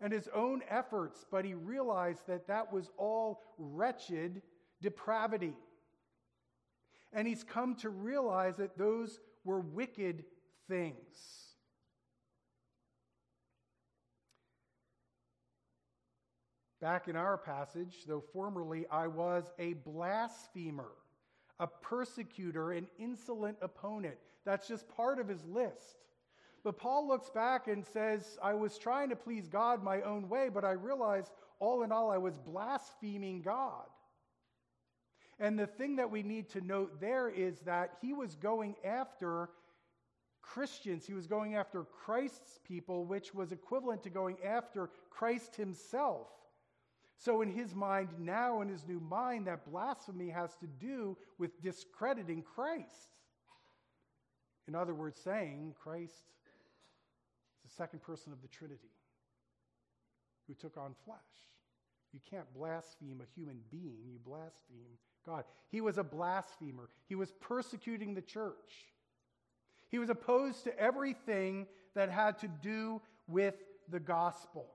and 0.00 0.12
his 0.12 0.28
own 0.34 0.62
efforts, 0.68 1.24
but 1.30 1.44
he 1.44 1.54
realized 1.54 2.26
that 2.26 2.46
that 2.48 2.72
was 2.72 2.90
all 2.98 3.42
wretched 3.58 4.42
depravity. 4.82 5.54
And 7.12 7.28
he's 7.28 7.44
come 7.44 7.74
to 7.76 7.90
realize 7.90 8.56
that 8.56 8.76
those 8.76 9.20
were 9.44 9.60
wicked 9.60 10.24
things. 10.68 11.44
Back 16.80 17.08
in 17.08 17.16
our 17.16 17.38
passage, 17.38 18.04
though 18.06 18.22
formerly 18.32 18.84
I 18.90 19.06
was 19.06 19.50
a 19.58 19.72
blasphemer, 19.72 20.92
a 21.58 21.66
persecutor, 21.66 22.72
an 22.72 22.86
insolent 22.98 23.56
opponent. 23.62 24.16
That's 24.44 24.68
just 24.68 24.86
part 24.88 25.18
of 25.18 25.26
his 25.26 25.44
list. 25.46 25.96
But 26.62 26.78
Paul 26.78 27.08
looks 27.08 27.30
back 27.30 27.68
and 27.68 27.84
says, 27.86 28.38
I 28.42 28.54
was 28.54 28.76
trying 28.76 29.10
to 29.10 29.16
please 29.16 29.48
God 29.48 29.82
my 29.82 30.02
own 30.02 30.28
way, 30.28 30.50
but 30.52 30.64
I 30.64 30.72
realized 30.72 31.30
all 31.58 31.82
in 31.82 31.92
all 31.92 32.10
I 32.10 32.18
was 32.18 32.36
blaspheming 32.38 33.42
God. 33.42 33.86
And 35.40 35.58
the 35.58 35.66
thing 35.66 35.96
that 35.96 36.10
we 36.10 36.22
need 36.22 36.48
to 36.50 36.60
note 36.60 37.00
there 37.00 37.28
is 37.28 37.60
that 37.60 37.94
he 38.00 38.12
was 38.12 38.34
going 38.34 38.76
after 38.84 39.50
Christians. 40.52 41.06
He 41.06 41.14
was 41.14 41.26
going 41.26 41.54
after 41.56 41.84
Christ's 41.84 42.58
people, 42.64 43.04
which 43.04 43.34
was 43.34 43.52
equivalent 43.52 44.02
to 44.02 44.10
going 44.10 44.36
after 44.44 44.90
Christ 45.10 45.56
himself. 45.56 46.28
So, 47.16 47.42
in 47.42 47.50
his 47.50 47.74
mind 47.74 48.08
now, 48.18 48.60
in 48.60 48.68
his 48.68 48.86
new 48.86 49.00
mind, 49.00 49.46
that 49.46 49.70
blasphemy 49.70 50.28
has 50.28 50.54
to 50.56 50.66
do 50.66 51.16
with 51.38 51.62
discrediting 51.62 52.42
Christ. 52.42 53.14
In 54.68 54.74
other 54.74 54.94
words, 54.94 55.20
saying 55.22 55.74
Christ 55.80 56.12
is 56.12 57.70
the 57.70 57.74
second 57.76 58.02
person 58.02 58.32
of 58.32 58.42
the 58.42 58.48
Trinity 58.48 58.90
who 60.46 60.54
took 60.54 60.76
on 60.76 60.94
flesh. 61.04 61.18
You 62.12 62.20
can't 62.28 62.52
blaspheme 62.54 63.20
a 63.20 63.38
human 63.38 63.60
being, 63.70 64.04
you 64.06 64.18
blaspheme 64.24 64.98
God. 65.26 65.44
He 65.70 65.80
was 65.80 65.98
a 65.98 66.04
blasphemer, 66.04 66.90
he 67.08 67.14
was 67.14 67.32
persecuting 67.40 68.14
the 68.14 68.22
church. 68.22 68.93
He 69.94 70.00
was 70.00 70.10
opposed 70.10 70.64
to 70.64 70.76
everything 70.76 71.68
that 71.94 72.10
had 72.10 72.40
to 72.40 72.48
do 72.48 73.00
with 73.28 73.54
the 73.88 74.00
gospel. 74.00 74.66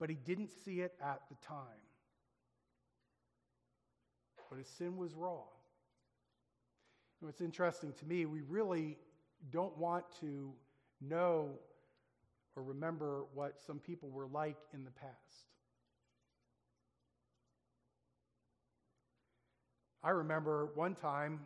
But 0.00 0.08
he 0.08 0.14
didn't 0.14 0.48
see 0.64 0.80
it 0.80 0.94
at 0.98 1.20
the 1.28 1.34
time. 1.46 1.84
But 4.48 4.60
his 4.60 4.66
sin 4.66 4.96
was 4.96 5.12
raw. 5.12 5.42
Know, 7.20 7.28
it's 7.28 7.42
interesting 7.42 7.92
to 7.98 8.06
me, 8.06 8.24
we 8.24 8.40
really 8.40 8.96
don't 9.50 9.76
want 9.76 10.06
to 10.20 10.54
know 11.02 11.58
or 12.56 12.62
remember 12.62 13.26
what 13.34 13.60
some 13.60 13.78
people 13.78 14.08
were 14.08 14.26
like 14.26 14.56
in 14.72 14.84
the 14.86 14.90
past. 14.90 15.50
I 20.02 20.08
remember 20.08 20.70
one 20.74 20.94
time 20.94 21.40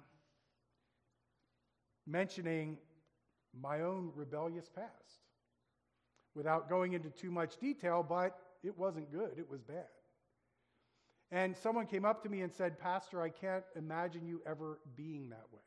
mentioning 2.09 2.79
my 3.61 3.83
own 3.83 4.11
rebellious 4.15 4.69
past 4.69 5.23
without 6.35 6.69
going 6.69 6.93
into 6.95 7.11
too 7.11 7.31
much 7.31 7.59
detail, 7.59 8.05
but 8.09 8.38
it 8.62 8.77
wasn't 8.79 9.11
good, 9.12 9.33
it 9.37 9.49
was 9.49 9.61
bad. 9.62 9.87
And 11.31 11.57
someone 11.57 11.87
came 11.87 12.05
up 12.05 12.23
to 12.23 12.29
me 12.29 12.41
and 12.41 12.53
said, 12.53 12.79
Pastor, 12.79 13.21
I 13.21 13.29
can't 13.29 13.65
imagine 13.77 14.27
you 14.27 14.41
ever 14.47 14.79
being 14.97 15.29
that 15.31 15.45
way. 15.53 15.61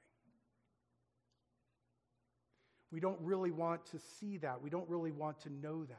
We 2.92 3.00
don't 3.00 3.20
really 3.22 3.52
want 3.52 3.86
to 3.88 4.00
see 4.20 4.38
that. 4.38 4.62
We 4.62 4.70
don't 4.70 4.90
really 4.90 5.12
want 5.12 5.40
to 5.42 5.50
know 5.50 5.86
that. 5.86 5.98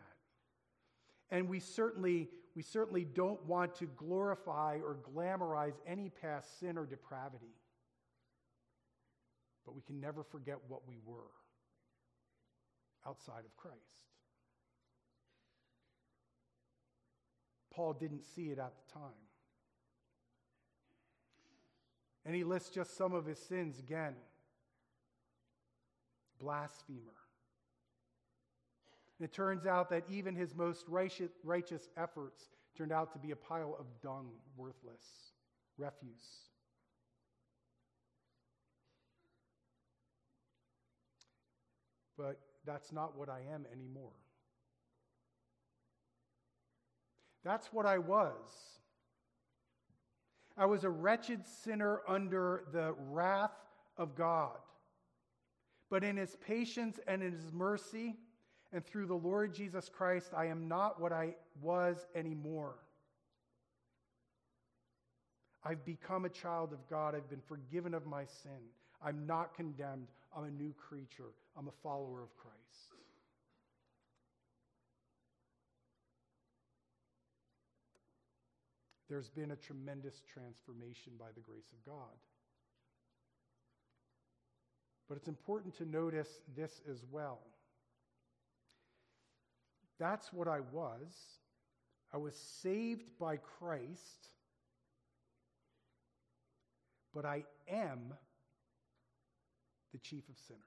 And 1.30 1.48
we 1.48 1.60
certainly, 1.60 2.28
we 2.54 2.62
certainly 2.62 3.04
don't 3.04 3.42
want 3.46 3.74
to 3.76 3.86
glorify 3.96 4.78
or 4.84 4.98
glamorize 5.14 5.74
any 5.86 6.10
past 6.10 6.60
sin 6.60 6.76
or 6.76 6.84
depravity. 6.84 7.54
But 9.64 9.74
we 9.74 9.82
can 9.82 10.00
never 10.00 10.22
forget 10.22 10.56
what 10.68 10.86
we 10.86 10.98
were 11.04 11.30
outside 13.06 13.44
of 13.44 13.56
Christ. 13.56 13.76
Paul 17.72 17.94
didn't 17.94 18.24
see 18.24 18.50
it 18.50 18.58
at 18.58 18.72
the 18.76 18.92
time. 18.92 19.12
And 22.24 22.34
he 22.34 22.44
lists 22.44 22.70
just 22.70 22.96
some 22.96 23.14
of 23.14 23.26
his 23.26 23.38
sins 23.38 23.78
again 23.78 24.14
blasphemer. 26.38 26.98
And 29.18 29.28
it 29.28 29.32
turns 29.32 29.66
out 29.66 29.90
that 29.90 30.02
even 30.10 30.34
his 30.34 30.54
most 30.56 30.88
righteous, 30.88 31.30
righteous 31.44 31.88
efforts 31.96 32.48
turned 32.76 32.92
out 32.92 33.12
to 33.12 33.18
be 33.18 33.30
a 33.30 33.36
pile 33.36 33.76
of 33.78 33.86
dung, 34.02 34.30
worthless, 34.56 35.32
refuse. 35.78 36.51
But 42.22 42.38
that's 42.64 42.92
not 42.92 43.18
what 43.18 43.28
I 43.28 43.40
am 43.52 43.66
anymore. 43.72 44.12
That's 47.44 47.72
what 47.72 47.84
I 47.84 47.98
was. 47.98 48.78
I 50.56 50.66
was 50.66 50.84
a 50.84 50.90
wretched 50.90 51.44
sinner 51.44 52.02
under 52.06 52.62
the 52.72 52.94
wrath 53.10 53.56
of 53.96 54.14
God. 54.14 54.58
But 55.90 56.04
in 56.04 56.16
his 56.16 56.36
patience 56.36 57.00
and 57.08 57.24
in 57.24 57.32
his 57.32 57.52
mercy, 57.52 58.14
and 58.72 58.86
through 58.86 59.06
the 59.06 59.14
Lord 59.14 59.52
Jesus 59.52 59.88
Christ, 59.88 60.30
I 60.34 60.46
am 60.46 60.68
not 60.68 61.00
what 61.00 61.12
I 61.12 61.34
was 61.60 62.06
anymore. 62.14 62.76
I've 65.64 65.84
become 65.84 66.24
a 66.24 66.30
child 66.30 66.72
of 66.72 66.88
God. 66.88 67.16
I've 67.16 67.28
been 67.28 67.42
forgiven 67.44 67.94
of 67.94 68.06
my 68.06 68.24
sin. 68.26 68.70
I'm 69.04 69.26
not 69.26 69.54
condemned. 69.56 70.06
I'm 70.36 70.44
a 70.44 70.50
new 70.50 70.72
creature. 70.72 71.32
I'm 71.56 71.68
a 71.68 71.72
follower 71.82 72.22
of 72.22 72.36
Christ. 72.36 72.52
There's 79.12 79.28
been 79.28 79.50
a 79.50 79.56
tremendous 79.56 80.22
transformation 80.32 81.12
by 81.18 81.26
the 81.34 81.42
grace 81.42 81.70
of 81.70 81.84
God. 81.84 82.16
But 85.06 85.18
it's 85.18 85.28
important 85.28 85.76
to 85.76 85.84
notice 85.84 86.40
this 86.56 86.80
as 86.90 87.04
well. 87.10 87.40
That's 89.98 90.32
what 90.32 90.48
I 90.48 90.60
was. 90.72 91.12
I 92.14 92.16
was 92.16 92.34
saved 92.62 93.10
by 93.20 93.36
Christ, 93.36 94.30
but 97.14 97.26
I 97.26 97.44
am 97.68 98.14
the 99.92 99.98
chief 99.98 100.28
of 100.28 100.38
sinners. 100.38 100.62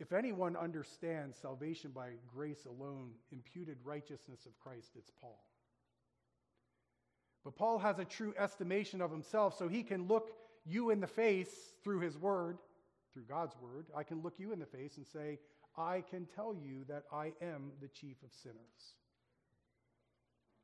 If 0.00 0.12
anyone 0.12 0.56
understands 0.56 1.36
salvation 1.36 1.92
by 1.92 2.10
grace 2.34 2.66
alone, 2.66 3.12
imputed 3.30 3.78
righteousness 3.84 4.44
of 4.44 4.58
Christ, 4.58 4.90
it's 4.96 5.12
Paul. 5.20 5.42
But 7.44 7.56
Paul 7.56 7.78
has 7.78 7.98
a 7.98 8.04
true 8.04 8.34
estimation 8.38 9.00
of 9.00 9.10
himself, 9.10 9.56
so 9.56 9.68
he 9.68 9.82
can 9.82 10.08
look 10.08 10.30
you 10.64 10.90
in 10.90 11.00
the 11.00 11.06
face 11.06 11.74
through 11.82 12.00
his 12.00 12.16
word, 12.16 12.58
through 13.12 13.24
God's 13.24 13.54
word. 13.60 13.86
I 13.94 14.02
can 14.02 14.22
look 14.22 14.34
you 14.38 14.52
in 14.52 14.58
the 14.58 14.66
face 14.66 14.96
and 14.96 15.06
say, 15.06 15.38
I 15.76 16.02
can 16.10 16.26
tell 16.34 16.54
you 16.54 16.84
that 16.88 17.04
I 17.12 17.32
am 17.42 17.72
the 17.80 17.88
chief 17.88 18.16
of 18.24 18.32
sinners. 18.32 18.94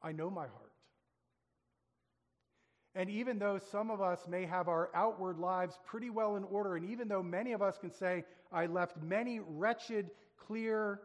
I 0.03 0.13
know 0.13 0.31
my 0.31 0.47
heart. 0.47 0.73
And 2.95 3.09
even 3.09 3.39
though 3.39 3.59
some 3.71 3.91
of 3.91 4.01
us 4.01 4.27
may 4.29 4.45
have 4.47 4.69
our 4.69 4.91
outward 4.95 5.39
lives 5.39 5.79
pretty 5.87 6.11
well 6.11 6.37
in 6.37 6.45
order, 6.45 6.77
and 6.77 6.85
even 6.91 7.07
though 7.07 7.23
many 7.23 7.53
of 7.53 7.63
us 7.63 7.79
can 7.79 7.93
say, 7.93 8.25
I 8.53 8.67
left 8.67 9.01
many 9.01 9.41
wretched, 9.41 10.11
clear, 10.37 11.01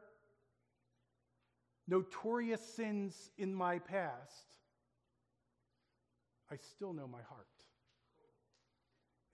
notorious 1.87 2.61
sins 2.61 3.29
in 3.37 3.53
my 3.53 3.77
past, 3.79 4.57
I 6.51 6.55
still 6.57 6.93
know 6.93 7.07
my 7.07 7.21
heart. 7.29 7.45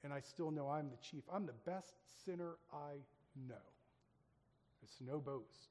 And 0.04 0.12
I 0.12 0.20
still 0.20 0.52
know 0.52 0.68
I'm 0.68 0.90
the 0.90 0.98
chief. 0.98 1.24
I'm 1.32 1.46
the 1.46 1.54
best 1.66 1.94
sinner 2.26 2.56
I 2.74 2.96
know. 3.48 3.56
It's 4.82 4.98
no 5.00 5.20
boast. 5.20 5.70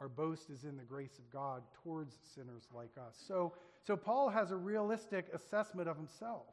Our 0.00 0.08
boast 0.08 0.50
is 0.50 0.64
in 0.64 0.76
the 0.76 0.84
grace 0.84 1.18
of 1.18 1.28
God 1.30 1.62
towards 1.82 2.18
sinners 2.34 2.68
like 2.72 2.92
us. 2.98 3.16
So, 3.26 3.54
so 3.88 3.96
Paul 3.96 4.28
has 4.28 4.50
a 4.50 4.56
realistic 4.56 5.28
assessment 5.32 5.88
of 5.88 5.96
himself. 5.96 6.44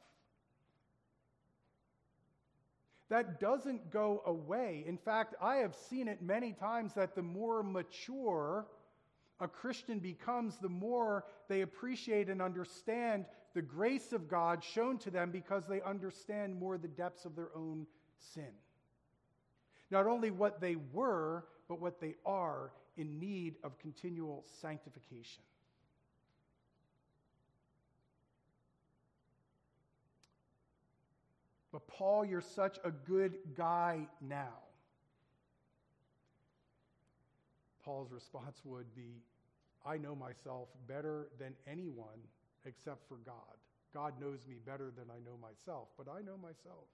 That 3.09 3.41
doesn't 3.41 3.91
go 3.91 4.23
away. 4.25 4.85
In 4.87 4.97
fact, 4.97 5.35
I 5.41 5.57
have 5.57 5.75
seen 5.75 6.07
it 6.07 6.21
many 6.21 6.53
times 6.53 6.93
that 6.93 7.13
the 7.13 7.21
more 7.21 7.61
mature 7.61 8.67
a 9.41 9.49
Christian 9.49 9.99
becomes, 9.99 10.59
the 10.61 10.69
more 10.69 11.25
they 11.49 11.59
appreciate 11.59 12.29
and 12.29 12.41
understand 12.41 13.25
the 13.53 13.61
grace 13.61 14.13
of 14.13 14.29
God 14.29 14.63
shown 14.63 14.97
to 14.99 15.11
them 15.11 15.29
because 15.29 15.67
they 15.67 15.81
understand 15.81 16.57
more 16.57 16.77
the 16.77 16.87
depths 16.87 17.25
of 17.25 17.35
their 17.35 17.49
own 17.53 17.85
sin. 18.17 18.53
Not 19.91 20.07
only 20.07 20.31
what 20.31 20.61
they 20.61 20.77
were, 20.93 21.43
but 21.67 21.81
what 21.81 21.99
they 21.99 22.15
are 22.25 22.71
in 22.95 23.19
need 23.19 23.55
of 23.61 23.77
continual 23.77 24.45
sanctification. 24.61 25.43
But, 31.75 31.89
Paul, 31.89 32.23
you're 32.23 32.39
such 32.39 32.79
a 32.85 32.89
good 32.89 33.33
guy 33.53 34.07
now. 34.21 34.53
Paul's 37.83 38.13
response 38.13 38.61
would 38.63 38.95
be 38.95 39.21
I 39.85 39.97
know 39.97 40.15
myself 40.15 40.69
better 40.87 41.27
than 41.37 41.53
anyone 41.69 42.21
except 42.63 43.05
for 43.09 43.17
God. 43.25 43.57
God 43.93 44.13
knows 44.21 44.39
me 44.47 44.55
better 44.65 44.89
than 44.97 45.07
I 45.09 45.19
know 45.25 45.35
myself, 45.41 45.89
but 45.97 46.07
I 46.09 46.21
know 46.21 46.37
myself. 46.37 46.85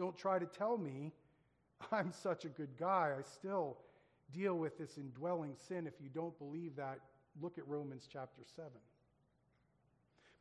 Don't 0.00 0.18
try 0.18 0.40
to 0.40 0.46
tell 0.46 0.78
me 0.78 1.12
I'm 1.92 2.10
such 2.10 2.44
a 2.44 2.48
good 2.48 2.76
guy. 2.76 3.12
I 3.16 3.22
still 3.22 3.76
deal 4.32 4.56
with 4.56 4.76
this 4.76 4.98
indwelling 4.98 5.54
sin. 5.68 5.86
If 5.86 6.00
you 6.02 6.08
don't 6.12 6.36
believe 6.40 6.74
that, 6.74 6.98
look 7.40 7.56
at 7.56 7.68
Romans 7.68 8.08
chapter 8.12 8.42
7. 8.56 8.68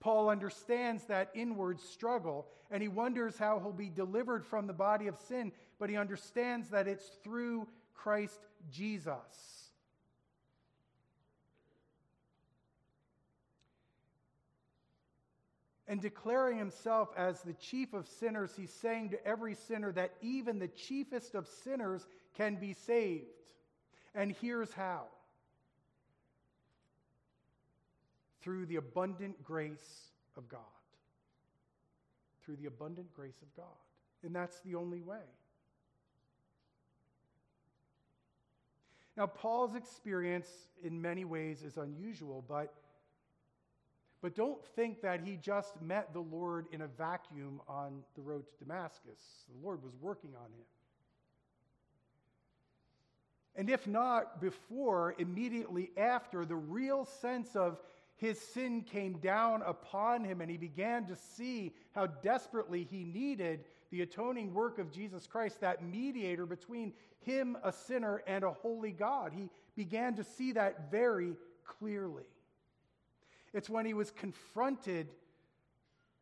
Paul 0.03 0.29
understands 0.29 1.05
that 1.05 1.29
inward 1.33 1.79
struggle 1.79 2.45
and 2.69 2.83
he 2.83 2.89
wonders 2.89 3.37
how 3.37 3.57
he'll 3.59 3.71
be 3.71 3.89
delivered 3.89 4.45
from 4.45 4.67
the 4.67 4.73
body 4.73 5.07
of 5.07 5.17
sin, 5.29 5.53
but 5.79 5.89
he 5.89 5.95
understands 5.95 6.67
that 6.71 6.89
it's 6.89 7.07
through 7.23 7.69
Christ 7.93 8.41
Jesus. 8.69 9.69
And 15.87 16.01
declaring 16.01 16.57
himself 16.57 17.07
as 17.15 17.41
the 17.41 17.53
chief 17.53 17.93
of 17.93 18.05
sinners, 18.05 18.51
he's 18.57 18.73
saying 18.73 19.11
to 19.11 19.25
every 19.25 19.55
sinner 19.55 19.93
that 19.93 20.15
even 20.21 20.59
the 20.59 20.67
chiefest 20.67 21.33
of 21.33 21.47
sinners 21.63 22.05
can 22.35 22.55
be 22.55 22.73
saved. 22.73 23.27
And 24.13 24.35
here's 24.41 24.73
how 24.73 25.03
through 28.43 28.65
the 28.65 28.75
abundant 28.75 29.41
grace 29.43 30.11
of 30.37 30.47
God. 30.49 30.59
Through 32.43 32.57
the 32.57 32.65
abundant 32.65 33.13
grace 33.13 33.41
of 33.41 33.55
God. 33.55 33.65
And 34.23 34.35
that's 34.35 34.59
the 34.59 34.75
only 34.75 35.01
way. 35.01 35.25
Now, 39.15 39.27
Paul's 39.27 39.75
experience 39.75 40.49
in 40.83 41.01
many 41.01 41.23
ways 41.23 41.61
is 41.61 41.77
unusual, 41.77 42.43
but, 42.47 42.73
but 44.21 44.35
don't 44.35 44.63
think 44.75 45.01
that 45.01 45.21
he 45.21 45.37
just 45.37 45.79
met 45.81 46.13
the 46.13 46.19
Lord 46.19 46.65
in 46.71 46.81
a 46.81 46.87
vacuum 46.87 47.61
on 47.67 48.01
the 48.15 48.21
road 48.21 48.45
to 48.47 48.65
Damascus. 48.65 49.19
The 49.47 49.65
Lord 49.65 49.83
was 49.83 49.93
working 50.01 50.31
on 50.35 50.47
him. 50.47 50.65
And 53.55 53.69
if 53.69 53.85
not 53.85 54.41
before, 54.41 55.13
immediately 55.19 55.91
after, 55.95 56.43
the 56.43 56.55
real 56.55 57.05
sense 57.05 57.55
of 57.55 57.77
his 58.23 58.39
sin 58.39 58.81
came 58.81 59.17
down 59.17 59.61
upon 59.63 60.23
him 60.23 60.41
and 60.41 60.49
he 60.49 60.57
began 60.57 61.05
to 61.07 61.15
see 61.15 61.73
how 61.93 62.07
desperately 62.07 62.83
he 62.83 63.03
needed 63.03 63.65
the 63.91 64.01
atoning 64.01 64.53
work 64.53 64.79
of 64.79 64.91
Jesus 64.91 65.27
Christ, 65.27 65.61
that 65.61 65.83
mediator 65.83 66.45
between 66.45 66.93
him, 67.19 67.57
a 67.63 67.71
sinner, 67.71 68.23
and 68.25 68.43
a 68.43 68.51
holy 68.51 68.91
God. 68.91 69.33
He 69.33 69.49
began 69.75 70.15
to 70.15 70.23
see 70.23 70.53
that 70.53 70.89
very 70.89 71.33
clearly. 71.63 72.23
It's 73.53 73.69
when 73.69 73.85
he 73.85 73.93
was 73.93 74.09
confronted 74.09 75.09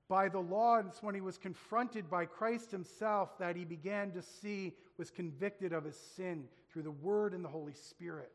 by 0.10 0.28
the 0.28 0.40
law, 0.40 0.80
and 0.80 0.90
it's 0.90 1.02
when 1.02 1.16
he 1.16 1.22
was 1.22 1.38
confronted 1.38 2.10
by 2.10 2.26
Christ 2.26 2.72
himself 2.72 3.38
that 3.40 3.56
he 3.56 3.64
began 3.64 4.12
to 4.12 4.22
see, 4.22 4.74
was 4.98 5.10
convicted 5.10 5.72
of 5.72 5.86
his 5.86 5.96
sin 5.96 6.44
through 6.70 6.84
the 6.84 6.92
Word 6.92 7.34
and 7.34 7.46
the 7.46 7.50
Holy 7.50 7.74
Spirit. 7.74 8.32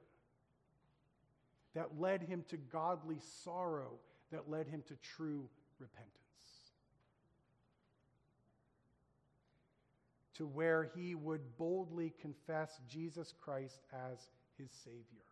That 1.76 2.00
led 2.00 2.22
him 2.22 2.42
to 2.48 2.56
godly 2.56 3.18
sorrow, 3.44 3.92
that 4.32 4.50
led 4.50 4.66
him 4.66 4.82
to 4.88 4.96
true 4.96 5.46
repentance. 5.78 6.10
To 10.36 10.46
where 10.46 10.90
he 10.96 11.14
would 11.14 11.42
boldly 11.58 12.14
confess 12.18 12.80
Jesus 12.88 13.34
Christ 13.38 13.80
as 13.92 14.30
his 14.56 14.70
Savior. 14.70 15.26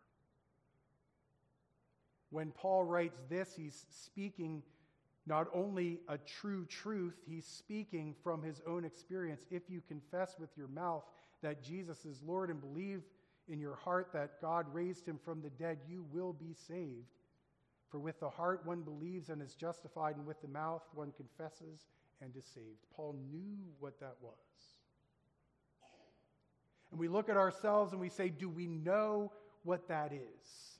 When 2.29 2.51
Paul 2.51 2.83
writes 2.83 3.17
this, 3.27 3.55
he's 3.57 3.87
speaking 3.89 4.61
not 5.25 5.47
only 5.51 5.99
a 6.07 6.19
true 6.19 6.65
truth, 6.65 7.15
he's 7.27 7.47
speaking 7.47 8.13
from 8.23 8.43
his 8.43 8.61
own 8.67 8.85
experience. 8.85 9.41
If 9.49 9.63
you 9.67 9.81
confess 9.87 10.35
with 10.37 10.49
your 10.55 10.67
mouth 10.67 11.05
that 11.41 11.63
Jesus 11.63 12.05
is 12.05 12.21
Lord 12.21 12.51
and 12.51 12.61
believe 12.61 13.01
in 13.47 13.59
your 13.59 13.75
heart 13.75 14.09
that 14.13 14.41
God 14.41 14.65
raised 14.73 15.07
him 15.07 15.19
from 15.23 15.41
the 15.41 15.49
dead, 15.49 15.79
you 15.87 16.05
will 16.11 16.33
be 16.33 16.53
saved. 16.67 17.07
For 17.89 17.99
with 17.99 18.19
the 18.19 18.29
heart 18.29 18.65
one 18.65 18.81
believes 18.81 19.29
and 19.29 19.41
is 19.41 19.53
justified, 19.53 20.15
and 20.15 20.25
with 20.25 20.41
the 20.41 20.47
mouth 20.47 20.83
one 20.93 21.11
confesses 21.15 21.85
and 22.21 22.35
is 22.35 22.45
saved. 22.45 22.85
Paul 22.95 23.15
knew 23.31 23.57
what 23.79 23.99
that 23.99 24.15
was. 24.21 24.33
And 26.91 26.99
we 26.99 27.07
look 27.07 27.29
at 27.29 27.37
ourselves 27.37 27.91
and 27.91 28.01
we 28.01 28.09
say, 28.09 28.29
Do 28.29 28.49
we 28.49 28.67
know 28.67 29.31
what 29.63 29.87
that 29.89 30.11
is? 30.13 30.75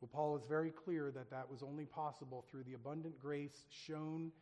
Well, 0.00 0.10
Paul 0.12 0.36
is 0.36 0.42
very 0.48 0.70
clear 0.70 1.12
that 1.12 1.30
that 1.30 1.50
was 1.50 1.62
only 1.62 1.84
possible 1.84 2.44
through 2.50 2.64
the 2.64 2.74
abundant 2.74 3.20
grace 3.20 3.66
shown 3.70 4.32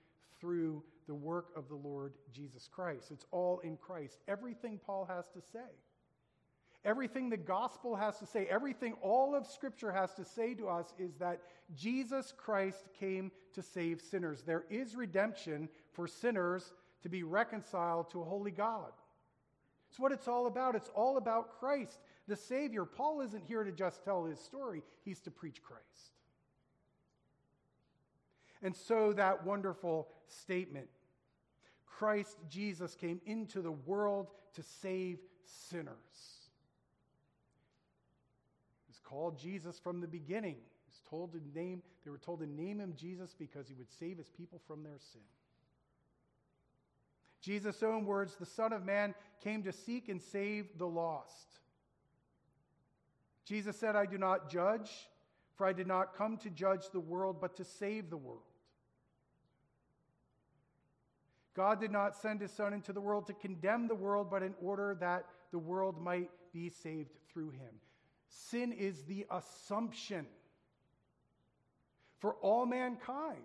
through 0.41 0.83
the 1.07 1.15
work 1.15 1.49
of 1.57 1.69
the 1.69 1.75
Lord 1.75 2.15
Jesus 2.33 2.69
Christ. 2.71 3.11
It's 3.11 3.27
all 3.31 3.61
in 3.61 3.77
Christ. 3.77 4.19
Everything 4.29 4.79
Paul 4.85 5.05
has 5.05 5.27
to 5.35 5.41
say, 5.53 5.69
everything 6.85 7.29
the 7.29 7.37
gospel 7.37 7.97
has 7.97 8.19
to 8.19 8.27
say, 8.27 8.47
everything 8.51 8.95
all 9.03 9.35
of 9.35 9.47
Scripture 9.47 9.93
has 9.93 10.15
to 10.15 10.25
say 10.25 10.55
to 10.55 10.69
us 10.69 10.95
is 10.99 11.17
that 11.17 11.41
Jesus 11.75 12.33
Christ 12.37 12.89
came 12.99 13.31
to 13.55 13.63
save 13.63 14.01
sinners. 14.01 14.43
There 14.43 14.65
is 14.71 14.95
redemption 14.95 15.69
for 15.93 16.07
sinners 16.07 16.73
to 17.03 17.09
be 17.09 17.23
reconciled 17.23 18.11
to 18.11 18.21
a 18.21 18.25
holy 18.25 18.51
God. 18.51 18.93
It's 19.91 19.99
what 19.99 20.13
it's 20.13 20.29
all 20.29 20.47
about. 20.47 20.77
It's 20.77 20.91
all 20.95 21.17
about 21.17 21.59
Christ 21.59 21.99
the 22.29 22.37
Savior. 22.37 22.85
Paul 22.85 23.21
isn't 23.23 23.45
here 23.45 23.65
to 23.65 23.73
just 23.73 24.05
tell 24.05 24.25
his 24.25 24.39
story, 24.39 24.83
he's 25.05 25.21
to 25.21 25.31
preach 25.31 25.63
Christ. 25.63 26.20
And 28.63 28.77
so 28.77 29.13
that 29.15 29.45
wonderful 29.45 30.09
statement 30.27 30.89
Christ 31.87 32.39
Jesus 32.49 32.95
came 32.95 33.21
into 33.27 33.61
the 33.61 33.73
world 33.73 34.29
to 34.55 34.63
save 34.63 35.19
sinners. 35.45 35.95
He's 38.87 39.01
called 39.05 39.39
Jesus 39.39 39.79
from 39.79 40.01
the 40.01 40.07
beginning. 40.07 40.57
He's 40.89 41.03
told 41.11 41.33
to 41.33 41.41
name, 41.55 41.83
they 42.05 42.11
were 42.11 42.17
told 42.17 42.41
to 42.41 42.47
name 42.47 42.81
him 42.81 42.95
Jesus 42.97 43.35
because 43.39 43.69
he 43.69 43.75
would 43.75 43.91
save 43.91 44.17
his 44.17 44.31
people 44.31 44.63
from 44.67 44.83
their 44.83 44.99
sin. 45.13 45.21
Jesus' 47.43 47.83
own 47.83 48.07
words, 48.07 48.37
the 48.37 48.47
Son 48.47 48.73
of 48.73 48.85
Man 48.85 49.15
came 49.43 49.63
to 49.63 49.73
seek 49.73 50.09
and 50.09 50.23
save 50.23 50.79
the 50.79 50.87
lost. 50.87 51.59
Jesus 53.45 53.77
said, 53.77 53.95
I 53.95 54.07
do 54.07 54.17
not 54.17 54.51
judge, 54.51 54.91
for 55.55 55.67
I 55.67 55.73
did 55.73 55.87
not 55.87 56.15
come 56.15 56.37
to 56.39 56.51
judge 56.51 56.91
the 56.91 57.01
world, 57.01 57.37
but 57.41 57.57
to 57.57 57.65
save 57.65 58.09
the 58.09 58.17
world. 58.17 58.50
God 61.61 61.79
did 61.79 61.91
not 61.91 62.17
send 62.17 62.41
his 62.41 62.51
Son 62.51 62.73
into 62.73 62.91
the 62.91 63.03
world 63.03 63.27
to 63.27 63.35
condemn 63.35 63.87
the 63.87 63.95
world, 63.95 64.29
but 64.31 64.43
in 64.43 64.55
order 64.63 64.97
that 64.99 65.27
the 65.53 65.59
world 65.59 66.01
might 66.01 66.31
be 66.55 66.71
saved 66.71 67.11
through 67.31 67.51
him. 67.51 67.75
Sin 68.31 68.73
is 68.73 69.03
the 69.03 69.27
assumption 69.31 70.25
for 72.19 72.37
all 72.37 72.65
mankind. 72.65 73.43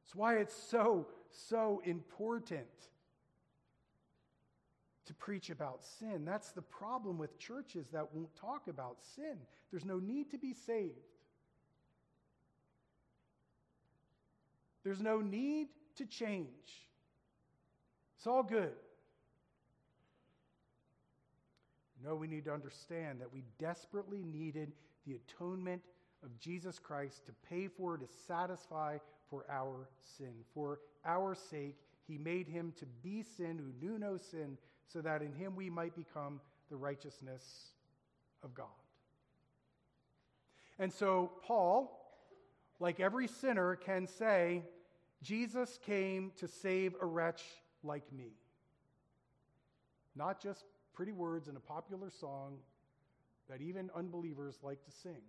That's 0.00 0.14
why 0.14 0.36
it's 0.36 0.56
so, 0.56 1.06
so 1.50 1.82
important 1.84 2.64
to 5.04 5.12
preach 5.12 5.50
about 5.50 5.84
sin. 5.84 6.24
That's 6.24 6.52
the 6.52 6.62
problem 6.62 7.18
with 7.18 7.38
churches 7.38 7.88
that 7.92 8.14
won't 8.14 8.34
talk 8.36 8.68
about 8.68 8.96
sin. 9.16 9.36
There's 9.70 9.84
no 9.84 9.98
need 9.98 10.30
to 10.30 10.38
be 10.38 10.54
saved. 10.54 11.11
There's 14.92 15.00
no 15.00 15.22
need 15.22 15.68
to 15.96 16.04
change. 16.04 16.86
It's 18.18 18.26
all 18.26 18.42
good. 18.42 18.74
No, 22.04 22.14
we 22.14 22.26
need 22.26 22.44
to 22.44 22.52
understand 22.52 23.22
that 23.22 23.32
we 23.32 23.42
desperately 23.58 24.22
needed 24.22 24.72
the 25.06 25.14
atonement 25.14 25.80
of 26.22 26.38
Jesus 26.38 26.78
Christ 26.78 27.24
to 27.24 27.32
pay 27.48 27.68
for, 27.68 27.96
to 27.96 28.04
satisfy 28.26 28.98
for 29.30 29.46
our 29.50 29.88
sin. 30.18 30.34
For 30.52 30.80
our 31.06 31.34
sake, 31.34 31.78
he 32.06 32.18
made 32.18 32.46
him 32.46 32.74
to 32.78 32.84
be 33.02 33.22
sin 33.22 33.58
who 33.58 33.86
knew 33.86 33.98
no 33.98 34.18
sin 34.18 34.58
so 34.86 35.00
that 35.00 35.22
in 35.22 35.32
him 35.32 35.56
we 35.56 35.70
might 35.70 35.96
become 35.96 36.38
the 36.68 36.76
righteousness 36.76 37.70
of 38.44 38.52
God. 38.52 38.66
And 40.78 40.92
so, 40.92 41.32
Paul, 41.46 41.98
like 42.78 43.00
every 43.00 43.26
sinner, 43.26 43.76
can 43.76 44.06
say, 44.06 44.64
Jesus 45.22 45.78
came 45.86 46.32
to 46.36 46.48
save 46.48 46.94
a 47.00 47.06
wretch 47.06 47.42
like 47.84 48.12
me. 48.12 48.32
Not 50.16 50.42
just 50.42 50.64
pretty 50.94 51.12
words 51.12 51.48
in 51.48 51.56
a 51.56 51.60
popular 51.60 52.10
song 52.10 52.58
that 53.48 53.60
even 53.60 53.90
unbelievers 53.94 54.58
like 54.62 54.84
to 54.84 54.90
sing. 54.90 55.22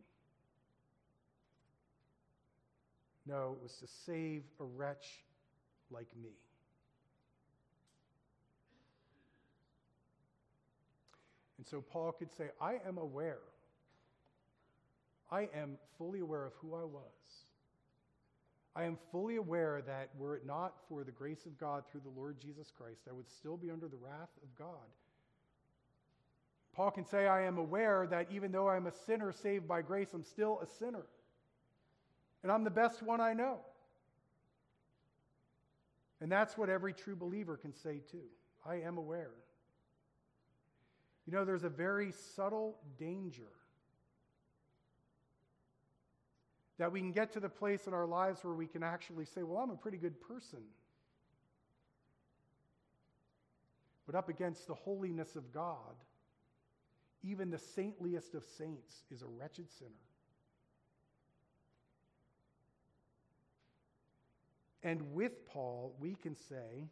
No, 3.26 3.56
it 3.58 3.64
was 3.64 3.76
to 3.78 3.88
save 4.06 4.44
a 4.60 4.64
wretch 4.64 5.24
like 5.90 6.10
me. 6.22 6.32
And 11.58 11.68
so 11.68 11.82
Paul 11.82 12.12
could 12.12 12.32
say, 12.32 12.50
I 12.60 12.80
am 12.86 12.98
aware. 12.98 13.40
I 15.32 15.48
am 15.56 15.78
fully 15.98 16.20
aware 16.20 16.46
of 16.46 16.54
who 16.56 16.76
I 16.76 16.84
was. 16.84 17.46
I 18.76 18.84
am 18.84 18.98
fully 19.12 19.36
aware 19.36 19.84
that 19.86 20.10
were 20.18 20.36
it 20.36 20.46
not 20.46 20.74
for 20.90 21.04
the 21.04 21.12
grace 21.12 21.46
of 21.46 21.58
God 21.60 21.84
through 21.92 22.02
the 22.02 22.20
Lord 22.20 22.40
Jesus 22.40 22.72
Christ, 22.76 23.02
I 23.08 23.14
would 23.14 23.30
still 23.30 23.56
be 23.56 23.70
under 23.70 23.88
the 23.88 23.98
wrath 23.98 24.32
of 24.42 24.56
God. 24.58 24.88
Paul 26.76 26.90
can 26.90 27.06
say, 27.06 27.28
I 27.28 27.44
am 27.44 27.60
aware 27.60 28.08
that 28.10 28.28
even 28.32 28.52
though 28.52 28.68
I'm 28.68 28.88
a 28.88 28.92
sinner 28.92 29.32
saved 29.32 29.68
by 29.68 29.84
grace, 29.84 30.10
I'm 30.14 30.24
still 30.24 30.60
a 30.64 30.66
sinner. 30.66 31.06
And 32.42 32.52
I'm 32.52 32.64
the 32.64 32.72
best 32.72 33.04
one 33.04 33.22
I 33.22 33.34
know. 33.34 33.60
And 36.20 36.32
that's 36.32 36.58
what 36.58 36.70
every 36.70 36.94
true 36.94 37.16
believer 37.16 37.58
can 37.58 37.74
say 37.74 38.02
too. 38.10 38.26
I 38.66 38.76
am 38.76 38.98
aware. 38.98 39.32
You 41.28 41.34
know, 41.34 41.46
there's 41.46 41.64
a 41.64 41.70
very 41.70 42.12
subtle 42.12 42.78
danger 42.98 43.52
that 46.78 46.92
we 46.92 47.00
can 47.00 47.12
get 47.12 47.32
to 47.34 47.40
the 47.40 47.50
place 47.50 47.88
in 47.88 47.94
our 47.94 48.06
lives 48.06 48.44
where 48.44 48.54
we 48.54 48.68
can 48.68 48.84
actually 48.84 49.26
say, 49.26 49.44
Well, 49.44 49.60
I'm 49.60 49.70
a 49.70 49.76
pretty 49.76 49.98
good 49.98 50.20
person. 50.22 50.60
But 54.06 54.16
up 54.16 54.28
against 54.28 54.68
the 54.68 54.74
holiness 54.74 55.36
of 55.36 55.54
God, 55.54 55.96
even 57.24 57.50
the 57.50 57.58
saintliest 57.58 58.34
of 58.34 58.44
saints 58.58 59.04
is 59.10 59.22
a 59.22 59.28
wretched 59.28 59.72
sinner. 59.72 59.92
And 64.84 65.14
with 65.14 65.48
Paul, 65.48 65.96
we 66.00 66.16
can 66.16 66.36
say, 66.36 66.90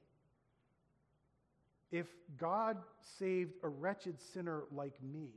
if 1.92 2.08
God 2.38 2.78
saved 3.20 3.56
a 3.64 3.68
wretched 3.68 4.22
sinner 4.22 4.64
like 4.72 4.94
me, 5.04 5.28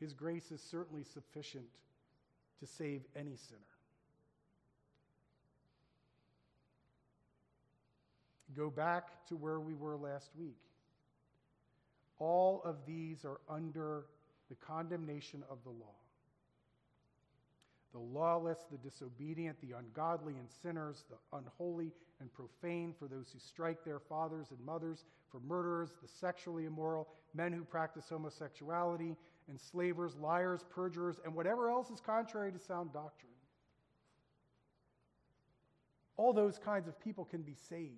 his 0.00 0.12
grace 0.12 0.50
is 0.50 0.60
certainly 0.60 1.04
sufficient 1.04 1.66
to 2.60 2.66
save 2.66 3.02
any 3.16 3.36
sinner. 3.36 3.60
Go 8.56 8.70
back 8.70 9.26
to 9.26 9.36
where 9.36 9.60
we 9.60 9.74
were 9.74 9.96
last 9.96 10.30
week. 10.38 10.58
All 12.18 12.62
of 12.64 12.76
these 12.86 13.24
are 13.24 13.40
under 13.48 14.04
the 14.48 14.54
condemnation 14.56 15.42
of 15.50 15.58
the 15.64 15.70
law. 15.70 15.96
the 17.94 18.00
lawless, 18.00 18.58
the 18.72 18.78
disobedient, 18.78 19.56
the 19.60 19.76
ungodly 19.78 20.34
and 20.34 20.48
sinners, 20.62 21.04
the 21.08 21.38
unholy 21.38 21.92
and 22.20 22.28
profane, 22.34 22.92
for 22.98 23.06
those 23.06 23.30
who 23.32 23.38
strike 23.38 23.84
their 23.84 24.00
fathers 24.00 24.48
and 24.50 24.58
mothers, 24.66 25.04
for 25.30 25.38
murderers, 25.40 25.90
the 26.02 26.08
sexually 26.08 26.64
immoral, 26.66 27.08
men 27.34 27.52
who 27.52 27.62
practice 27.62 28.06
homosexuality, 28.08 29.14
enslavers, 29.50 30.16
liars, 30.16 30.64
perjurers, 30.70 31.20
and 31.24 31.34
whatever 31.34 31.70
else 31.70 31.90
is 31.90 32.00
contrary 32.00 32.52
to 32.52 32.58
sound 32.58 32.92
doctrine. 32.92 33.30
All 36.16 36.32
those 36.32 36.58
kinds 36.58 36.88
of 36.88 36.98
people 37.00 37.24
can 37.24 37.42
be 37.42 37.54
saved. 37.68 37.92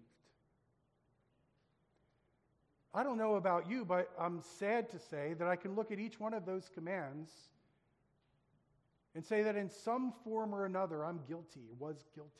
I 2.94 3.02
don't 3.02 3.18
know 3.18 3.34
about 3.34 3.68
you, 3.68 3.84
but 3.84 4.10
I'm 4.18 4.40
sad 4.58 4.88
to 4.90 4.98
say 4.98 5.34
that 5.38 5.46
I 5.46 5.54
can 5.54 5.74
look 5.74 5.92
at 5.92 5.98
each 5.98 6.18
one 6.18 6.32
of 6.32 6.46
those 6.46 6.70
commands 6.72 7.30
and 9.14 9.24
say 9.24 9.42
that 9.42 9.54
in 9.54 9.68
some 9.70 10.14
form 10.24 10.54
or 10.54 10.64
another 10.64 11.04
I'm 11.04 11.20
guilty, 11.28 11.68
was 11.78 12.04
guilty. 12.14 12.30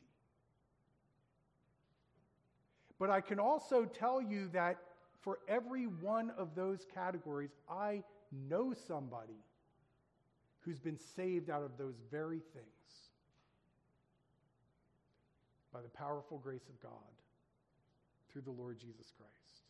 But 2.98 3.10
I 3.10 3.20
can 3.20 3.38
also 3.38 3.84
tell 3.84 4.22
you 4.22 4.48
that 4.54 4.78
for 5.20 5.40
every 5.48 5.84
one 5.84 6.30
of 6.38 6.54
those 6.54 6.86
categories, 6.94 7.50
I 7.68 8.02
know 8.32 8.74
somebody 8.86 9.44
who's 10.60 10.78
been 10.78 10.98
saved 10.98 11.50
out 11.50 11.62
of 11.62 11.78
those 11.78 11.94
very 12.10 12.40
things 12.52 12.66
by 15.72 15.80
the 15.80 15.88
powerful 15.88 16.38
grace 16.38 16.68
of 16.68 16.80
God 16.80 16.90
through 18.32 18.42
the 18.42 18.50
Lord 18.50 18.78
Jesus 18.78 19.12
Christ. 19.16 19.62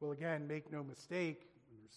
Well, 0.00 0.12
again, 0.12 0.46
make 0.48 0.72
no 0.72 0.82
mistake, 0.82 1.42
there's 1.70 1.96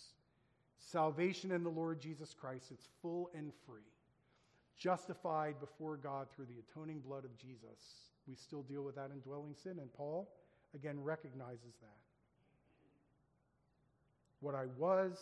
salvation 0.78 1.52
in 1.52 1.64
the 1.64 1.70
Lord 1.70 2.02
Jesus 2.02 2.34
Christ. 2.34 2.66
It's 2.72 2.88
full 3.02 3.30
and 3.34 3.52
free. 3.66 3.82
Justified 4.78 5.60
before 5.62 5.96
God 5.96 6.28
through 6.36 6.48
the 6.48 6.60
atoning 6.68 7.00
blood 7.00 7.24
of 7.24 7.38
Jesus. 7.38 8.10
We 8.28 8.36
still 8.36 8.64
deal 8.64 8.84
with 8.84 8.96
that 8.96 9.12
indwelling 9.14 9.56
sin, 9.64 9.80
and 9.80 9.94
Paul, 9.94 10.30
again, 10.76 11.02
recognizes 11.02 11.76
that. 11.82 12.00
What 14.40 14.56
I 14.56 14.66
was, 14.78 15.18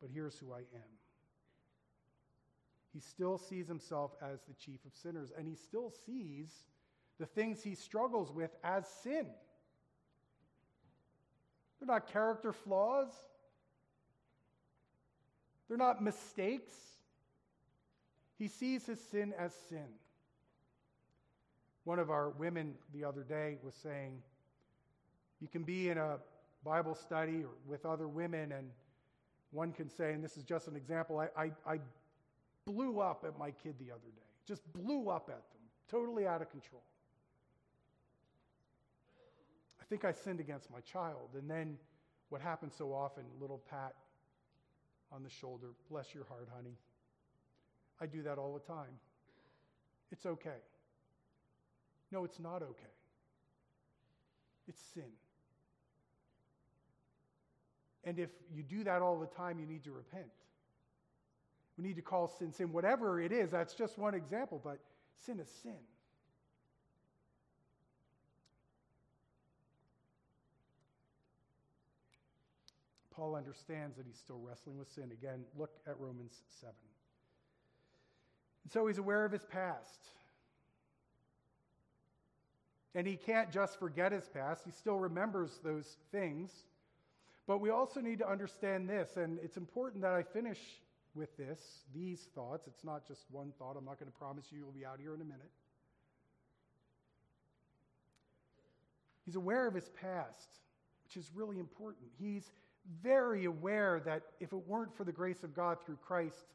but 0.00 0.10
here's 0.12 0.36
who 0.38 0.52
I 0.52 0.58
am. 0.58 0.96
He 2.92 3.00
still 3.00 3.38
sees 3.38 3.68
himself 3.68 4.12
as 4.22 4.40
the 4.48 4.54
chief 4.54 4.84
of 4.86 4.94
sinners, 4.94 5.30
and 5.36 5.46
he 5.46 5.54
still 5.54 5.92
sees 6.06 6.48
the 7.18 7.26
things 7.26 7.62
he 7.62 7.74
struggles 7.74 8.32
with 8.32 8.56
as 8.64 8.86
sin. 9.02 9.26
They're 11.78 11.86
not 11.86 12.10
character 12.10 12.52
flaws, 12.52 13.08
they're 15.68 15.76
not 15.76 16.02
mistakes. 16.02 16.72
He 18.38 18.48
sees 18.48 18.84
his 18.86 19.00
sin 19.10 19.32
as 19.38 19.52
sin. 19.68 19.86
One 21.86 22.00
of 22.00 22.10
our 22.10 22.30
women 22.30 22.74
the 22.92 23.04
other 23.04 23.22
day 23.22 23.58
was 23.62 23.72
saying, 23.76 24.20
You 25.40 25.46
can 25.46 25.62
be 25.62 25.88
in 25.88 25.98
a 25.98 26.18
Bible 26.64 26.96
study 26.96 27.44
or 27.44 27.50
with 27.64 27.86
other 27.86 28.08
women, 28.08 28.50
and 28.50 28.70
one 29.52 29.70
can 29.70 29.88
say, 29.88 30.12
and 30.12 30.22
this 30.22 30.36
is 30.36 30.42
just 30.42 30.66
an 30.66 30.74
example, 30.74 31.20
I, 31.20 31.28
I, 31.40 31.50
I 31.64 31.78
blew 32.64 32.98
up 32.98 33.24
at 33.24 33.38
my 33.38 33.52
kid 33.52 33.76
the 33.78 33.92
other 33.92 34.10
day, 34.16 34.26
just 34.48 34.62
blew 34.72 35.10
up 35.10 35.28
at 35.28 35.36
them, 35.52 35.62
totally 35.88 36.26
out 36.26 36.42
of 36.42 36.50
control. 36.50 36.82
I 39.80 39.84
think 39.88 40.04
I 40.04 40.10
sinned 40.10 40.40
against 40.40 40.68
my 40.72 40.80
child. 40.80 41.28
And 41.38 41.48
then 41.48 41.78
what 42.30 42.40
happens 42.40 42.74
so 42.76 42.92
often, 42.92 43.22
little 43.40 43.62
pat 43.70 43.94
on 45.12 45.22
the 45.22 45.30
shoulder, 45.30 45.68
bless 45.88 46.12
your 46.12 46.24
heart, 46.24 46.48
honey. 46.52 46.74
I 48.00 48.06
do 48.06 48.24
that 48.24 48.38
all 48.38 48.54
the 48.54 48.72
time. 48.72 48.98
It's 50.10 50.26
okay. 50.26 50.58
No, 52.12 52.24
it's 52.24 52.38
not 52.38 52.62
okay. 52.62 52.94
It's 54.68 54.80
sin. 54.94 55.10
And 58.04 58.18
if 58.18 58.30
you 58.54 58.62
do 58.62 58.84
that 58.84 59.02
all 59.02 59.18
the 59.18 59.26
time, 59.26 59.58
you 59.58 59.66
need 59.66 59.84
to 59.84 59.92
repent. 59.92 60.30
We 61.76 61.84
need 61.84 61.96
to 61.96 62.02
call 62.02 62.28
sin 62.28 62.52
sin. 62.52 62.72
Whatever 62.72 63.20
it 63.20 63.32
is, 63.32 63.50
that's 63.50 63.74
just 63.74 63.98
one 63.98 64.14
example, 64.14 64.60
but 64.62 64.78
sin 65.24 65.40
is 65.40 65.48
sin. 65.62 65.74
Paul 73.16 73.34
understands 73.34 73.96
that 73.96 74.06
he's 74.06 74.18
still 74.18 74.38
wrestling 74.38 74.78
with 74.78 74.90
sin. 74.92 75.10
Again, 75.10 75.44
look 75.56 75.70
at 75.86 75.98
Romans 75.98 76.34
7. 76.60 76.74
And 78.64 78.72
so 78.72 78.86
he's 78.86 78.98
aware 78.98 79.24
of 79.24 79.32
his 79.32 79.44
past. 79.44 80.10
And 82.96 83.06
he 83.06 83.16
can't 83.16 83.52
just 83.52 83.78
forget 83.78 84.10
his 84.10 84.26
past, 84.26 84.62
he 84.64 84.70
still 84.72 84.98
remembers 84.98 85.60
those 85.62 85.98
things. 86.10 86.50
But 87.46 87.60
we 87.60 87.70
also 87.70 88.00
need 88.00 88.18
to 88.18 88.28
understand 88.28 88.88
this, 88.88 89.16
and 89.16 89.38
it's 89.40 89.58
important 89.58 90.02
that 90.02 90.12
I 90.12 90.22
finish 90.22 90.58
with 91.14 91.36
this, 91.36 91.60
these 91.94 92.28
thoughts. 92.34 92.66
It's 92.66 92.82
not 92.82 93.06
just 93.06 93.20
one 93.30 93.52
thought. 93.58 93.76
I'm 93.76 93.84
not 93.84 94.00
going 94.00 94.10
to 94.10 94.18
promise 94.18 94.46
you 94.50 94.58
you'll 94.58 94.72
be 94.72 94.84
out 94.84 94.98
here 94.98 95.14
in 95.14 95.20
a 95.20 95.24
minute. 95.24 95.50
He's 99.26 99.36
aware 99.36 99.66
of 99.66 99.74
his 99.74 99.90
past, 100.00 100.48
which 101.04 101.16
is 101.16 101.30
really 101.34 101.58
important. 101.58 102.06
He's 102.18 102.50
very 103.02 103.44
aware 103.44 104.00
that 104.06 104.22
if 104.40 104.52
it 104.52 104.66
weren't 104.66 104.96
for 104.96 105.04
the 105.04 105.12
grace 105.12 105.42
of 105.42 105.54
God 105.54 105.78
through 105.84 105.98
Christ, 106.06 106.46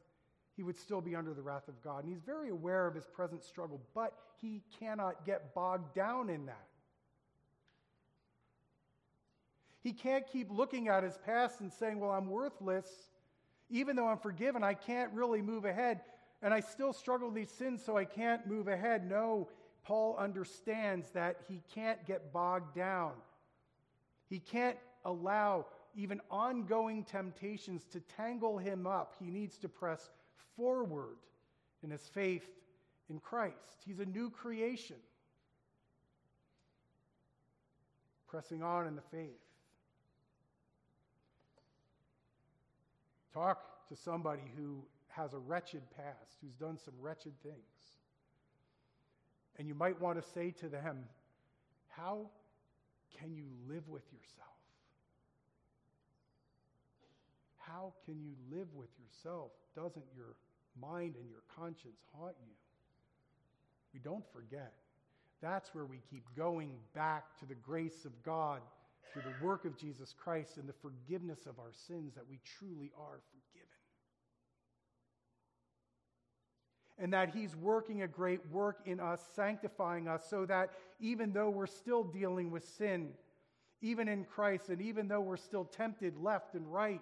he 0.61 0.63
would 0.63 0.77
still 0.77 1.01
be 1.01 1.15
under 1.15 1.33
the 1.33 1.41
wrath 1.41 1.67
of 1.67 1.81
God. 1.83 2.03
And 2.03 2.13
he's 2.13 2.21
very 2.21 2.49
aware 2.49 2.85
of 2.85 2.93
his 2.93 3.07
present 3.07 3.43
struggle, 3.43 3.81
but 3.95 4.13
he 4.39 4.61
cannot 4.79 5.25
get 5.25 5.55
bogged 5.55 5.95
down 5.95 6.29
in 6.29 6.45
that. 6.45 6.67
He 9.81 9.91
can't 9.91 10.23
keep 10.27 10.51
looking 10.51 10.87
at 10.87 11.01
his 11.01 11.17
past 11.25 11.61
and 11.61 11.73
saying, 11.73 11.99
Well, 11.99 12.11
I'm 12.11 12.29
worthless. 12.29 12.85
Even 13.71 13.95
though 13.95 14.07
I'm 14.07 14.19
forgiven, 14.19 14.63
I 14.63 14.75
can't 14.75 15.11
really 15.13 15.41
move 15.41 15.65
ahead. 15.65 16.01
And 16.43 16.53
I 16.53 16.59
still 16.59 16.93
struggle 16.93 17.29
with 17.29 17.35
these 17.37 17.49
sins, 17.49 17.81
so 17.83 17.97
I 17.97 18.05
can't 18.05 18.45
move 18.45 18.67
ahead. 18.67 19.09
No, 19.09 19.49
Paul 19.83 20.15
understands 20.19 21.09
that 21.15 21.37
he 21.47 21.63
can't 21.73 22.05
get 22.05 22.31
bogged 22.31 22.75
down. 22.75 23.13
He 24.29 24.37
can't 24.37 24.77
allow 25.05 25.65
even 25.95 26.21
ongoing 26.29 27.03
temptations 27.03 27.83
to 27.93 27.99
tangle 28.15 28.59
him 28.59 28.85
up, 28.85 29.15
he 29.19 29.31
needs 29.31 29.57
to 29.57 29.67
press 29.67 30.11
forward 30.55 31.17
in 31.83 31.91
his 31.91 32.01
faith 32.13 32.47
in 33.09 33.19
Christ. 33.19 33.83
He's 33.85 33.99
a 33.99 34.05
new 34.05 34.29
creation, 34.29 34.97
pressing 38.27 38.63
on 38.63 38.87
in 38.87 38.95
the 38.95 39.01
faith. 39.11 39.29
Talk 43.33 43.87
to 43.89 43.95
somebody 43.95 44.43
who 44.57 44.83
has 45.09 45.33
a 45.33 45.39
wretched 45.39 45.81
past, 45.95 46.37
who's 46.41 46.53
done 46.53 46.77
some 46.77 46.93
wretched 46.99 47.33
things. 47.43 47.55
And 49.57 49.67
you 49.67 49.75
might 49.75 49.99
want 49.99 50.21
to 50.21 50.29
say 50.33 50.51
to 50.61 50.69
them, 50.69 51.03
How 51.89 52.29
can 53.19 53.33
you 53.33 53.45
live 53.67 53.87
with 53.87 54.03
yourself? 54.11 54.50
How 57.71 57.93
can 58.05 58.19
you 58.21 58.33
live 58.51 58.67
with 58.73 58.89
yourself? 58.99 59.51
Doesn't 59.75 60.05
your 60.15 60.35
mind 60.79 61.15
and 61.15 61.29
your 61.29 61.43
conscience 61.55 62.01
haunt 62.13 62.35
you? 62.45 62.53
We 63.93 63.99
don't 63.99 64.25
forget. 64.33 64.73
That's 65.41 65.73
where 65.73 65.85
we 65.85 66.01
keep 66.09 66.23
going 66.35 66.73
back 66.93 67.37
to 67.39 67.45
the 67.45 67.55
grace 67.55 68.05
of 68.05 68.11
God 68.23 68.61
through 69.11 69.23
the 69.23 69.45
work 69.45 69.65
of 69.65 69.77
Jesus 69.77 70.13
Christ 70.13 70.57
and 70.57 70.67
the 70.67 70.73
forgiveness 70.73 71.45
of 71.45 71.59
our 71.59 71.71
sins 71.87 72.13
that 72.15 72.27
we 72.29 72.39
truly 72.57 72.91
are 72.97 73.19
forgiven. 73.31 73.67
And 76.97 77.13
that 77.13 77.33
He's 77.33 77.55
working 77.55 78.03
a 78.03 78.07
great 78.07 78.41
work 78.51 78.79
in 78.85 78.99
us, 78.99 79.21
sanctifying 79.35 80.07
us, 80.07 80.25
so 80.29 80.45
that 80.45 80.71
even 80.99 81.33
though 81.33 81.49
we're 81.49 81.67
still 81.67 82.03
dealing 82.03 82.51
with 82.51 82.67
sin, 82.67 83.09
even 83.81 84.07
in 84.07 84.25
Christ, 84.25 84.69
and 84.69 84.81
even 84.81 85.07
though 85.07 85.21
we're 85.21 85.37
still 85.37 85.65
tempted 85.65 86.15
left 86.17 86.53
and 86.53 86.71
right, 86.71 87.01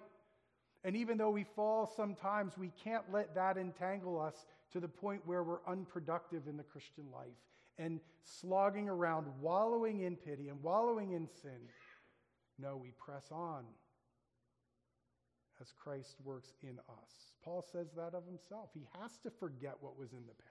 and 0.84 0.96
even 0.96 1.18
though 1.18 1.30
we 1.30 1.44
fall 1.44 1.86
sometimes, 1.96 2.56
we 2.56 2.72
can't 2.82 3.04
let 3.12 3.34
that 3.34 3.56
entangle 3.58 4.20
us 4.20 4.46
to 4.72 4.80
the 4.80 4.88
point 4.88 5.20
where 5.26 5.42
we're 5.42 5.64
unproductive 5.66 6.46
in 6.48 6.56
the 6.56 6.62
Christian 6.62 7.04
life 7.12 7.28
and 7.78 8.00
slogging 8.24 8.88
around, 8.88 9.26
wallowing 9.40 10.00
in 10.00 10.16
pity 10.16 10.48
and 10.48 10.62
wallowing 10.62 11.12
in 11.12 11.28
sin. 11.42 11.60
No, 12.58 12.76
we 12.76 12.92
press 12.98 13.26
on 13.30 13.64
as 15.60 15.72
Christ 15.78 16.16
works 16.24 16.54
in 16.62 16.78
us. 16.88 17.10
Paul 17.44 17.64
says 17.72 17.88
that 17.96 18.14
of 18.14 18.24
himself. 18.26 18.70
He 18.72 18.86
has 19.00 19.18
to 19.22 19.30
forget 19.30 19.76
what 19.80 19.98
was 19.98 20.12
in 20.12 20.26
the 20.26 20.34
past. 20.34 20.50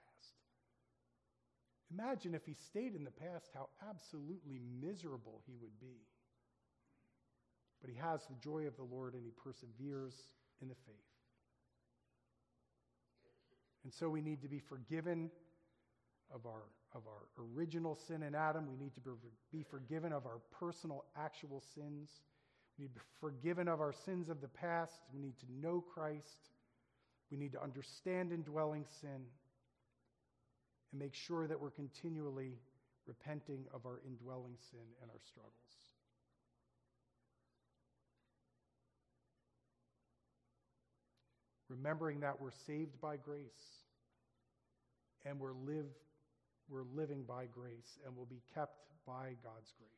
Imagine 1.92 2.34
if 2.34 2.46
he 2.46 2.54
stayed 2.54 2.94
in 2.94 3.02
the 3.02 3.10
past, 3.10 3.50
how 3.52 3.68
absolutely 3.88 4.60
miserable 4.80 5.42
he 5.46 5.54
would 5.60 5.78
be. 5.80 5.98
But 7.80 7.90
he 7.90 7.96
has 7.96 8.20
the 8.26 8.34
joy 8.42 8.66
of 8.66 8.76
the 8.76 8.84
Lord 8.84 9.14
and 9.14 9.24
he 9.24 9.32
perseveres 9.42 10.14
in 10.60 10.68
the 10.68 10.74
faith. 10.86 10.96
And 13.84 13.92
so 13.92 14.08
we 14.08 14.20
need 14.20 14.42
to 14.42 14.48
be 14.48 14.58
forgiven 14.58 15.30
of 16.32 16.46
our, 16.46 16.64
of 16.94 17.02
our 17.06 17.44
original 17.54 17.96
sin 18.06 18.22
in 18.22 18.34
Adam. 18.34 18.66
We 18.68 18.76
need 18.76 18.94
to 18.94 19.00
be 19.50 19.62
forgiven 19.62 20.12
of 20.12 20.26
our 20.26 20.40
personal, 20.58 21.04
actual 21.16 21.62
sins. 21.74 22.10
We 22.78 22.84
need 22.84 22.94
to 22.94 23.00
be 23.00 23.06
forgiven 23.20 23.68
of 23.68 23.80
our 23.80 23.92
sins 23.92 24.28
of 24.28 24.40
the 24.40 24.48
past. 24.48 25.00
We 25.12 25.20
need 25.20 25.38
to 25.40 25.46
know 25.60 25.80
Christ. 25.80 26.50
We 27.30 27.38
need 27.38 27.52
to 27.52 27.62
understand 27.62 28.32
indwelling 28.32 28.84
sin 29.00 29.22
and 30.92 31.00
make 31.00 31.14
sure 31.14 31.46
that 31.46 31.58
we're 31.58 31.70
continually 31.70 32.58
repenting 33.06 33.64
of 33.72 33.86
our 33.86 34.00
indwelling 34.06 34.56
sin 34.70 34.86
and 35.00 35.10
our 35.10 35.20
struggles. 35.26 35.89
Remembering 41.70 42.18
that 42.20 42.40
we're 42.40 42.50
saved 42.50 43.00
by 43.00 43.16
grace 43.16 43.84
and 45.24 45.38
we're, 45.38 45.52
live, 45.52 45.86
we're 46.68 46.82
living 46.94 47.22
by 47.22 47.46
grace 47.46 47.98
and 48.04 48.16
will 48.16 48.26
be 48.26 48.42
kept 48.52 48.80
by 49.06 49.36
God's 49.44 49.72
grace. 49.78 49.90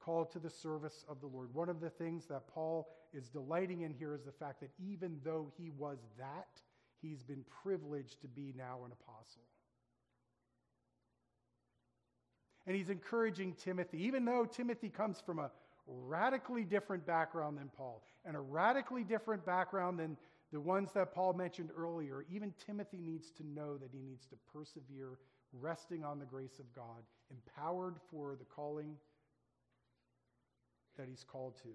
Called 0.00 0.32
to 0.32 0.40
the 0.40 0.50
service 0.50 1.04
of 1.08 1.20
the 1.20 1.28
Lord. 1.28 1.54
One 1.54 1.68
of 1.68 1.80
the 1.80 1.90
things 1.90 2.26
that 2.26 2.48
Paul 2.48 2.88
is 3.12 3.28
delighting 3.28 3.82
in 3.82 3.92
here 3.92 4.12
is 4.12 4.24
the 4.24 4.32
fact 4.32 4.60
that 4.60 4.70
even 4.84 5.20
though 5.24 5.52
he 5.56 5.70
was 5.70 5.98
that, 6.18 6.48
he's 7.00 7.22
been 7.22 7.44
privileged 7.62 8.20
to 8.22 8.28
be 8.28 8.52
now 8.56 8.80
an 8.84 8.92
apostle. 8.92 9.42
And 12.66 12.74
he's 12.74 12.90
encouraging 12.90 13.54
Timothy, 13.54 14.04
even 14.04 14.24
though 14.24 14.44
Timothy 14.44 14.88
comes 14.88 15.20
from 15.24 15.38
a 15.38 15.50
radically 15.90 16.64
different 16.64 17.06
background 17.06 17.58
than 17.58 17.70
Paul 17.76 18.02
and 18.24 18.36
a 18.36 18.40
radically 18.40 19.04
different 19.04 19.44
background 19.44 19.98
than 19.98 20.16
the 20.52 20.60
ones 20.60 20.90
that 20.94 21.14
Paul 21.14 21.32
mentioned 21.32 21.70
earlier, 21.76 22.24
even 22.30 22.52
Timothy 22.64 23.00
needs 23.00 23.30
to 23.32 23.46
know 23.46 23.76
that 23.76 23.90
he 23.92 24.00
needs 24.00 24.26
to 24.26 24.36
persevere, 24.52 25.18
resting 25.52 26.04
on 26.04 26.18
the 26.18 26.24
grace 26.24 26.58
of 26.58 26.72
God, 26.74 27.04
empowered 27.30 27.96
for 28.10 28.36
the 28.36 28.44
calling 28.44 28.96
that 30.98 31.08
he's 31.08 31.24
called 31.24 31.56
to. 31.62 31.68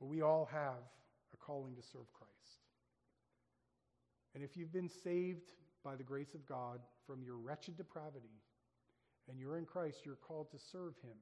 But 0.00 0.06
we 0.06 0.20
all 0.20 0.48
have 0.52 0.82
a 1.32 1.36
calling 1.36 1.74
to 1.76 1.82
serve 1.82 2.12
Christ. 2.12 2.32
And 4.34 4.44
if 4.44 4.56
you've 4.56 4.72
been 4.72 4.88
saved 4.88 5.52
by 5.84 5.96
the 5.96 6.02
grace 6.02 6.34
of 6.34 6.46
God 6.46 6.80
from 7.06 7.22
your 7.22 7.36
wretched 7.36 7.76
depravity 7.76 8.41
and 9.28 9.38
you're 9.38 9.58
in 9.58 9.64
Christ, 9.64 9.98
you're 10.04 10.16
called 10.16 10.50
to 10.50 10.58
serve 10.58 10.94
him. 11.02 11.16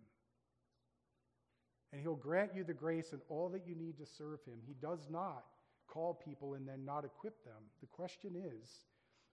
And 1.92 2.00
he'll 2.00 2.14
grant 2.14 2.54
you 2.54 2.64
the 2.64 2.72
grace 2.72 3.12
and 3.12 3.20
all 3.28 3.48
that 3.50 3.66
you 3.66 3.74
need 3.74 3.98
to 3.98 4.06
serve 4.06 4.40
him. 4.46 4.58
He 4.66 4.74
does 4.80 5.08
not 5.10 5.44
call 5.88 6.14
people 6.14 6.54
and 6.54 6.66
then 6.66 6.84
not 6.84 7.04
equip 7.04 7.44
them. 7.44 7.62
The 7.80 7.88
question 7.88 8.36
is 8.36 8.84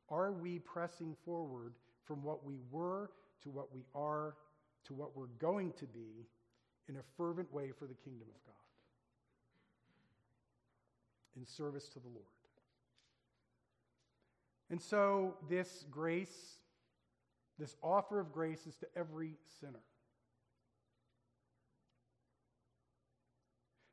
are 0.09 0.31
we 0.31 0.59
pressing 0.59 1.15
forward 1.25 1.73
from 2.05 2.23
what 2.23 2.45
we 2.45 2.55
were 2.71 3.11
to 3.43 3.49
what 3.49 3.73
we 3.73 3.83
are 3.93 4.35
to 4.85 4.93
what 4.93 5.15
we're 5.15 5.27
going 5.39 5.73
to 5.73 5.85
be 5.85 6.25
in 6.87 6.95
a 6.95 7.03
fervent 7.17 7.53
way 7.53 7.71
for 7.77 7.85
the 7.85 7.93
kingdom 7.93 8.27
of 8.33 8.45
God? 8.45 8.55
In 11.35 11.45
service 11.45 11.89
to 11.89 11.99
the 11.99 12.07
Lord. 12.07 12.25
And 14.69 14.81
so, 14.81 15.35
this 15.49 15.85
grace, 15.89 16.57
this 17.59 17.75
offer 17.81 18.19
of 18.19 18.31
grace, 18.31 18.65
is 18.67 18.75
to 18.77 18.87
every 18.95 19.35
sinner. 19.59 19.83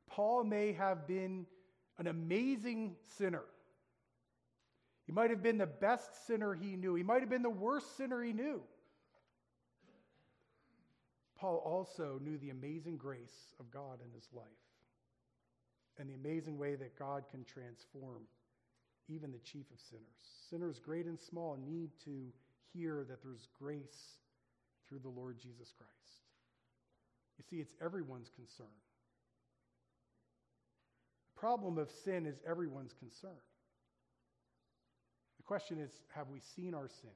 Paul 0.09 0.43
may 0.43 0.73
have 0.73 1.07
been 1.07 1.45
an 1.97 2.07
amazing 2.07 2.95
sinner. 3.17 3.43
He 5.05 5.11
might 5.11 5.29
have 5.29 5.43
been 5.43 5.57
the 5.57 5.65
best 5.65 6.25
sinner 6.25 6.53
he 6.53 6.75
knew. 6.75 6.95
He 6.95 7.03
might 7.03 7.21
have 7.21 7.29
been 7.29 7.43
the 7.43 7.49
worst 7.49 7.97
sinner 7.97 8.23
he 8.23 8.33
knew. 8.33 8.61
Paul 11.37 11.61
also 11.65 12.19
knew 12.23 12.37
the 12.37 12.49
amazing 12.49 12.97
grace 12.97 13.53
of 13.59 13.69
God 13.71 13.99
in 14.03 14.11
his 14.13 14.27
life 14.33 14.45
and 15.99 16.09
the 16.09 16.13
amazing 16.13 16.57
way 16.57 16.75
that 16.75 16.97
God 16.97 17.23
can 17.29 17.43
transform 17.43 18.23
even 19.07 19.31
the 19.31 19.39
chief 19.39 19.65
of 19.71 19.79
sinners. 19.79 20.05
Sinners, 20.49 20.79
great 20.79 21.05
and 21.05 21.19
small, 21.19 21.57
need 21.63 21.91
to 22.05 22.31
hear 22.75 23.05
that 23.07 23.23
there's 23.23 23.47
grace 23.59 24.17
through 24.87 24.99
the 24.99 25.09
Lord 25.09 25.37
Jesus 25.39 25.73
Christ. 25.77 25.91
You 27.37 27.43
see, 27.49 27.57
it's 27.57 27.73
everyone's 27.81 28.29
concern. 28.35 28.67
The 31.35 31.39
problem 31.39 31.77
of 31.77 31.89
sin 32.03 32.25
is 32.25 32.41
everyone's 32.47 32.93
concern. 32.93 33.41
The 35.37 35.43
question 35.43 35.79
is 35.79 35.91
have 36.13 36.29
we 36.29 36.39
seen 36.39 36.73
our 36.73 36.87
sin? 36.87 37.09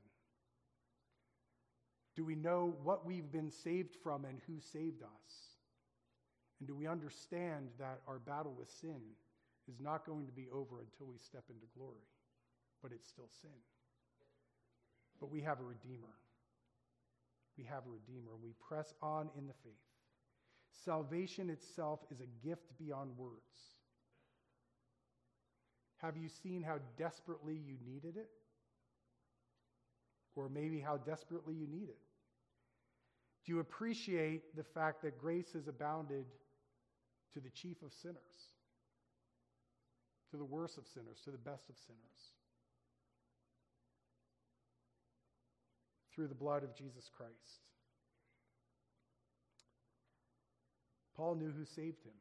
Do 2.16 2.26
we 2.26 2.36
know 2.36 2.76
what 2.84 3.06
we've 3.06 3.32
been 3.32 3.50
saved 3.50 3.96
from 4.04 4.26
and 4.26 4.40
who 4.46 4.60
saved 4.60 5.04
us? 5.04 5.56
And 6.60 6.68
do 6.68 6.76
we 6.76 6.86
understand 6.86 7.70
that 7.80 8.02
our 8.08 8.20
battle 8.20 8.54
with 8.58 8.70
sin 8.70 9.00
is 9.70 9.80
not 9.80 10.06
going 10.06 10.26
to 10.26 10.34
be 10.34 10.48
over 10.52 10.82
until 10.82 11.08
we 11.08 11.18
step 11.18 11.46
into 11.50 11.66
glory, 11.78 12.08
but 12.84 12.92
it's 12.92 13.08
still 13.08 13.30
sin? 13.42 13.52
But 15.20 15.32
we 15.32 15.42
have 15.42 15.60
a 15.60 15.64
Redeemer. 15.64 16.16
We 17.58 17.66
have 17.66 17.86
a 17.86 17.90
Redeemer. 17.90 18.32
We 18.42 18.54
press 18.68 18.94
on 19.02 19.30
in 19.38 19.48
the 19.48 19.54
faith. 19.64 19.74
Salvation 20.86 21.50
itself 21.50 22.00
is 22.10 22.22
a 22.22 22.48
gift 22.48 22.78
beyond 22.78 23.18
words. 23.18 23.76
Have 25.98 26.16
you 26.16 26.30
seen 26.30 26.64
how 26.64 26.78
desperately 26.98 27.56
you 27.56 27.76
needed 27.86 28.16
it? 28.16 28.30
Or 30.36 30.48
maybe 30.48 30.80
how 30.80 30.98
desperately 30.98 31.54
you 31.54 31.68
need 31.68 31.90
it? 31.90 32.00
Do 33.46 33.52
you 33.52 33.60
appreciate 33.60 34.56
the 34.56 34.64
fact 34.64 35.02
that 35.04 35.18
grace 35.18 35.52
has 35.54 35.68
abounded 35.68 36.26
to 37.34 37.40
the 37.40 37.50
chief 37.50 37.82
of 37.84 37.92
sinners, 37.92 38.54
to 40.32 40.38
the 40.38 40.46
worst 40.46 40.78
of 40.78 40.86
sinners, 40.88 41.20
to 41.26 41.32
the 41.32 41.38
best 41.38 41.70
of 41.70 41.76
sinners? 41.78 42.39
Through 46.20 46.28
the 46.28 46.36
blood 46.36 46.66
of 46.66 46.76
Jesus 46.76 47.10
Christ. 47.16 47.64
Paul 51.16 51.36
knew 51.36 51.50
who 51.50 51.64
saved 51.64 52.04
him. 52.04 52.12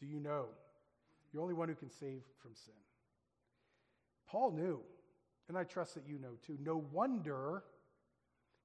Do 0.00 0.06
you 0.06 0.18
know? 0.18 0.46
You're 1.32 1.32
the 1.32 1.40
only 1.40 1.54
one 1.54 1.68
who 1.68 1.76
can 1.76 1.88
save 1.88 2.22
from 2.42 2.56
sin. 2.56 2.74
Paul 4.26 4.50
knew, 4.50 4.80
and 5.46 5.56
I 5.56 5.62
trust 5.62 5.94
that 5.94 6.08
you 6.08 6.18
know 6.18 6.32
too. 6.44 6.58
No 6.60 6.84
wonder 6.90 7.62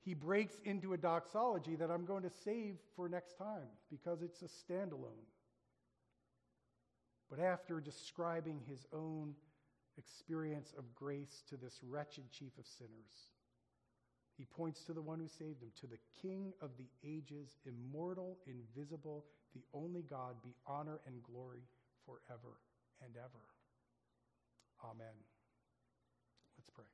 he 0.01 0.15
breaks 0.15 0.55
into 0.65 0.93
a 0.93 0.97
doxology 0.97 1.75
that 1.75 1.91
I'm 1.91 2.05
going 2.05 2.23
to 2.23 2.31
save 2.31 2.77
for 2.95 3.07
next 3.07 3.37
time 3.37 3.69
because 3.91 4.23
it's 4.23 4.41
a 4.41 4.45
standalone. 4.45 5.27
But 7.29 7.39
after 7.39 7.79
describing 7.79 8.61
his 8.67 8.87
own 8.91 9.35
experience 9.97 10.73
of 10.77 10.84
grace 10.95 11.43
to 11.49 11.58
this 11.58 11.79
wretched 11.84 12.31
chief 12.31 12.58
of 12.58 12.65
sinners, 12.65 13.29
he 14.38 14.45
points 14.45 14.84
to 14.84 14.93
the 14.93 15.01
one 15.01 15.19
who 15.19 15.27
saved 15.27 15.62
him, 15.62 15.71
to 15.79 15.88
the 15.88 15.99
King 16.21 16.51
of 16.62 16.71
the 16.77 16.89
ages, 17.03 17.55
immortal, 17.65 18.38
invisible, 18.47 19.25
the 19.53 19.63
only 19.73 20.01
God, 20.01 20.36
be 20.43 20.53
honor 20.67 20.99
and 21.08 21.23
glory 21.23 21.63
forever 22.05 22.58
and 23.03 23.15
ever. 23.15 23.43
Amen. 24.84 25.15
Let's 26.58 26.69
pray. 26.75 26.86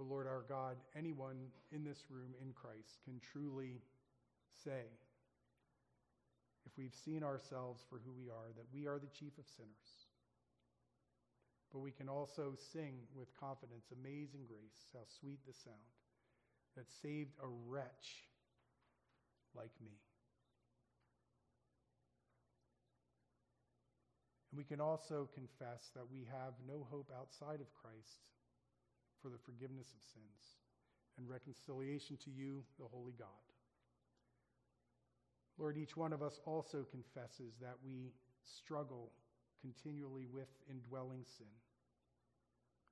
O 0.00 0.04
Lord 0.08 0.26
our 0.26 0.44
God, 0.48 0.76
anyone 0.96 1.36
in 1.72 1.84
this 1.84 2.04
room 2.08 2.32
in 2.40 2.52
Christ 2.54 2.98
can 3.04 3.20
truly 3.20 3.82
say, 4.64 4.88
if 6.64 6.72
we've 6.78 6.94
seen 6.94 7.22
ourselves 7.22 7.82
for 7.88 8.00
who 8.04 8.12
we 8.12 8.30
are, 8.30 8.48
that 8.56 8.72
we 8.72 8.86
are 8.86 8.98
the 8.98 9.12
chief 9.18 9.36
of 9.38 9.44
sinners. 9.46 10.08
But 11.72 11.80
we 11.80 11.90
can 11.90 12.08
also 12.08 12.54
sing 12.72 12.94
with 13.14 13.28
confidence, 13.38 13.92
Amazing 13.92 14.46
Grace, 14.48 14.88
how 14.92 15.00
sweet 15.20 15.40
the 15.46 15.52
sound 15.52 15.76
that 16.76 16.90
saved 17.02 17.34
a 17.42 17.46
wretch 17.68 18.24
like 19.54 19.72
me. 19.84 19.92
And 24.50 24.58
we 24.58 24.64
can 24.64 24.80
also 24.80 25.28
confess 25.34 25.90
that 25.94 26.10
we 26.10 26.26
have 26.30 26.54
no 26.66 26.86
hope 26.90 27.10
outside 27.16 27.60
of 27.60 27.74
Christ 27.74 28.18
for 29.22 29.28
the 29.28 29.38
forgiveness 29.44 29.92
of 29.94 30.02
sins 30.02 30.56
and 31.18 31.28
reconciliation 31.28 32.16
to 32.24 32.30
you, 32.30 32.64
the 32.78 32.88
Holy 32.88 33.12
God. 33.18 33.44
Lord, 35.58 35.76
each 35.76 35.96
one 35.96 36.12
of 36.12 36.22
us 36.22 36.40
also 36.46 36.86
confesses 36.90 37.52
that 37.60 37.76
we 37.84 38.12
struggle 38.44 39.12
continually 39.60 40.24
with 40.24 40.48
indwelling 40.70 41.24
sin, 41.36 41.52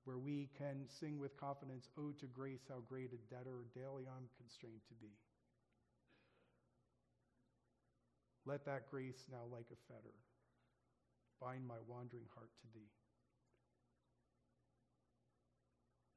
where 0.05 0.19
we 0.19 0.49
can 0.57 0.85
sing 0.87 1.17
with 1.17 1.35
confidence, 1.37 1.89
Oh, 1.97 2.13
to 2.19 2.27
grace, 2.27 2.61
how 2.69 2.81
great 2.87 3.11
a 3.11 3.33
debtor 3.33 3.65
daily 3.73 4.05
I'm 4.05 4.29
constrained 4.37 4.85
to 4.87 4.93
be. 5.01 5.17
Let 8.45 8.65
that 8.65 8.89
grace 8.89 9.25
now, 9.31 9.45
like 9.51 9.67
a 9.71 9.79
fetter, 9.91 10.15
bind 11.41 11.67
my 11.67 11.81
wandering 11.87 12.25
heart 12.35 12.51
to 12.61 12.67
thee. 12.73 12.89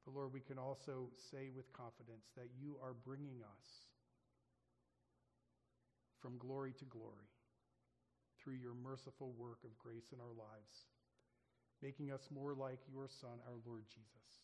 But 0.05 0.15
Lord, 0.15 0.33
we 0.33 0.41
can 0.41 0.57
also 0.57 1.09
say 1.31 1.49
with 1.55 1.71
confidence 1.71 2.27
that 2.35 2.51
you 2.59 2.77
are 2.83 2.93
bringing 2.93 3.39
us 3.41 3.65
from 6.19 6.37
glory 6.37 6.73
to 6.79 6.85
glory 6.85 7.31
through 8.39 8.59
your 8.59 8.75
merciful 8.75 9.33
work 9.37 9.59
of 9.63 9.77
grace 9.79 10.11
in 10.11 10.19
our 10.19 10.35
lives, 10.35 10.91
making 11.81 12.11
us 12.11 12.27
more 12.33 12.53
like 12.53 12.79
your 12.91 13.07
Son, 13.07 13.39
our 13.47 13.59
Lord 13.65 13.83
Jesus. 13.87 14.43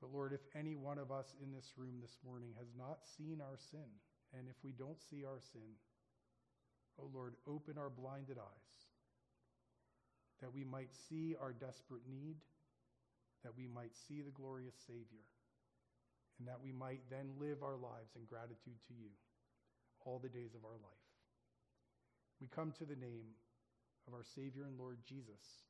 But 0.00 0.12
Lord, 0.12 0.32
if 0.32 0.44
any 0.54 0.76
one 0.76 0.98
of 0.98 1.10
us 1.10 1.34
in 1.42 1.52
this 1.52 1.72
room 1.76 1.98
this 2.00 2.18
morning 2.24 2.52
has 2.58 2.68
not 2.76 3.00
seen 3.16 3.40
our 3.40 3.58
sin, 3.70 3.88
and 4.36 4.48
if 4.48 4.56
we 4.62 4.72
don't 4.72 5.00
see 5.00 5.24
our 5.24 5.40
sin, 5.52 5.74
oh 7.00 7.10
Lord, 7.12 7.34
open 7.48 7.78
our 7.78 7.90
blinded 7.90 8.38
eyes 8.38 8.78
that 10.40 10.54
we 10.54 10.64
might 10.64 10.94
see 11.08 11.34
our 11.40 11.52
desperate 11.52 12.06
need, 12.08 12.36
that 13.44 13.56
we 13.56 13.66
might 13.66 13.94
see 13.94 14.22
the 14.22 14.30
glorious 14.30 14.74
Savior, 14.86 15.26
and 16.38 16.48
that 16.48 16.60
we 16.62 16.72
might 16.72 17.00
then 17.10 17.30
live 17.38 17.62
our 17.62 17.76
lives 17.76 18.14
in 18.16 18.24
gratitude 18.24 18.78
to 18.88 18.94
you 18.94 19.10
all 20.04 20.18
the 20.18 20.28
days 20.28 20.54
of 20.54 20.64
our 20.64 20.78
life. 20.78 21.06
We 22.40 22.46
come 22.46 22.72
to 22.78 22.84
the 22.84 22.96
name 22.96 23.34
of 24.06 24.14
our 24.14 24.24
Savior 24.24 24.64
and 24.64 24.78
Lord 24.78 24.98
Jesus 25.06 25.66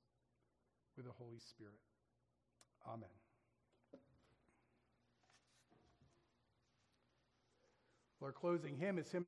with 0.96 1.06
the 1.06 1.12
Holy 1.12 1.38
Spirit. 1.38 1.80
Amen. 2.86 3.08
Our 8.20 8.32
closing 8.32 8.76
hymn 8.76 8.98
is 8.98 9.10
hymn. 9.10 9.16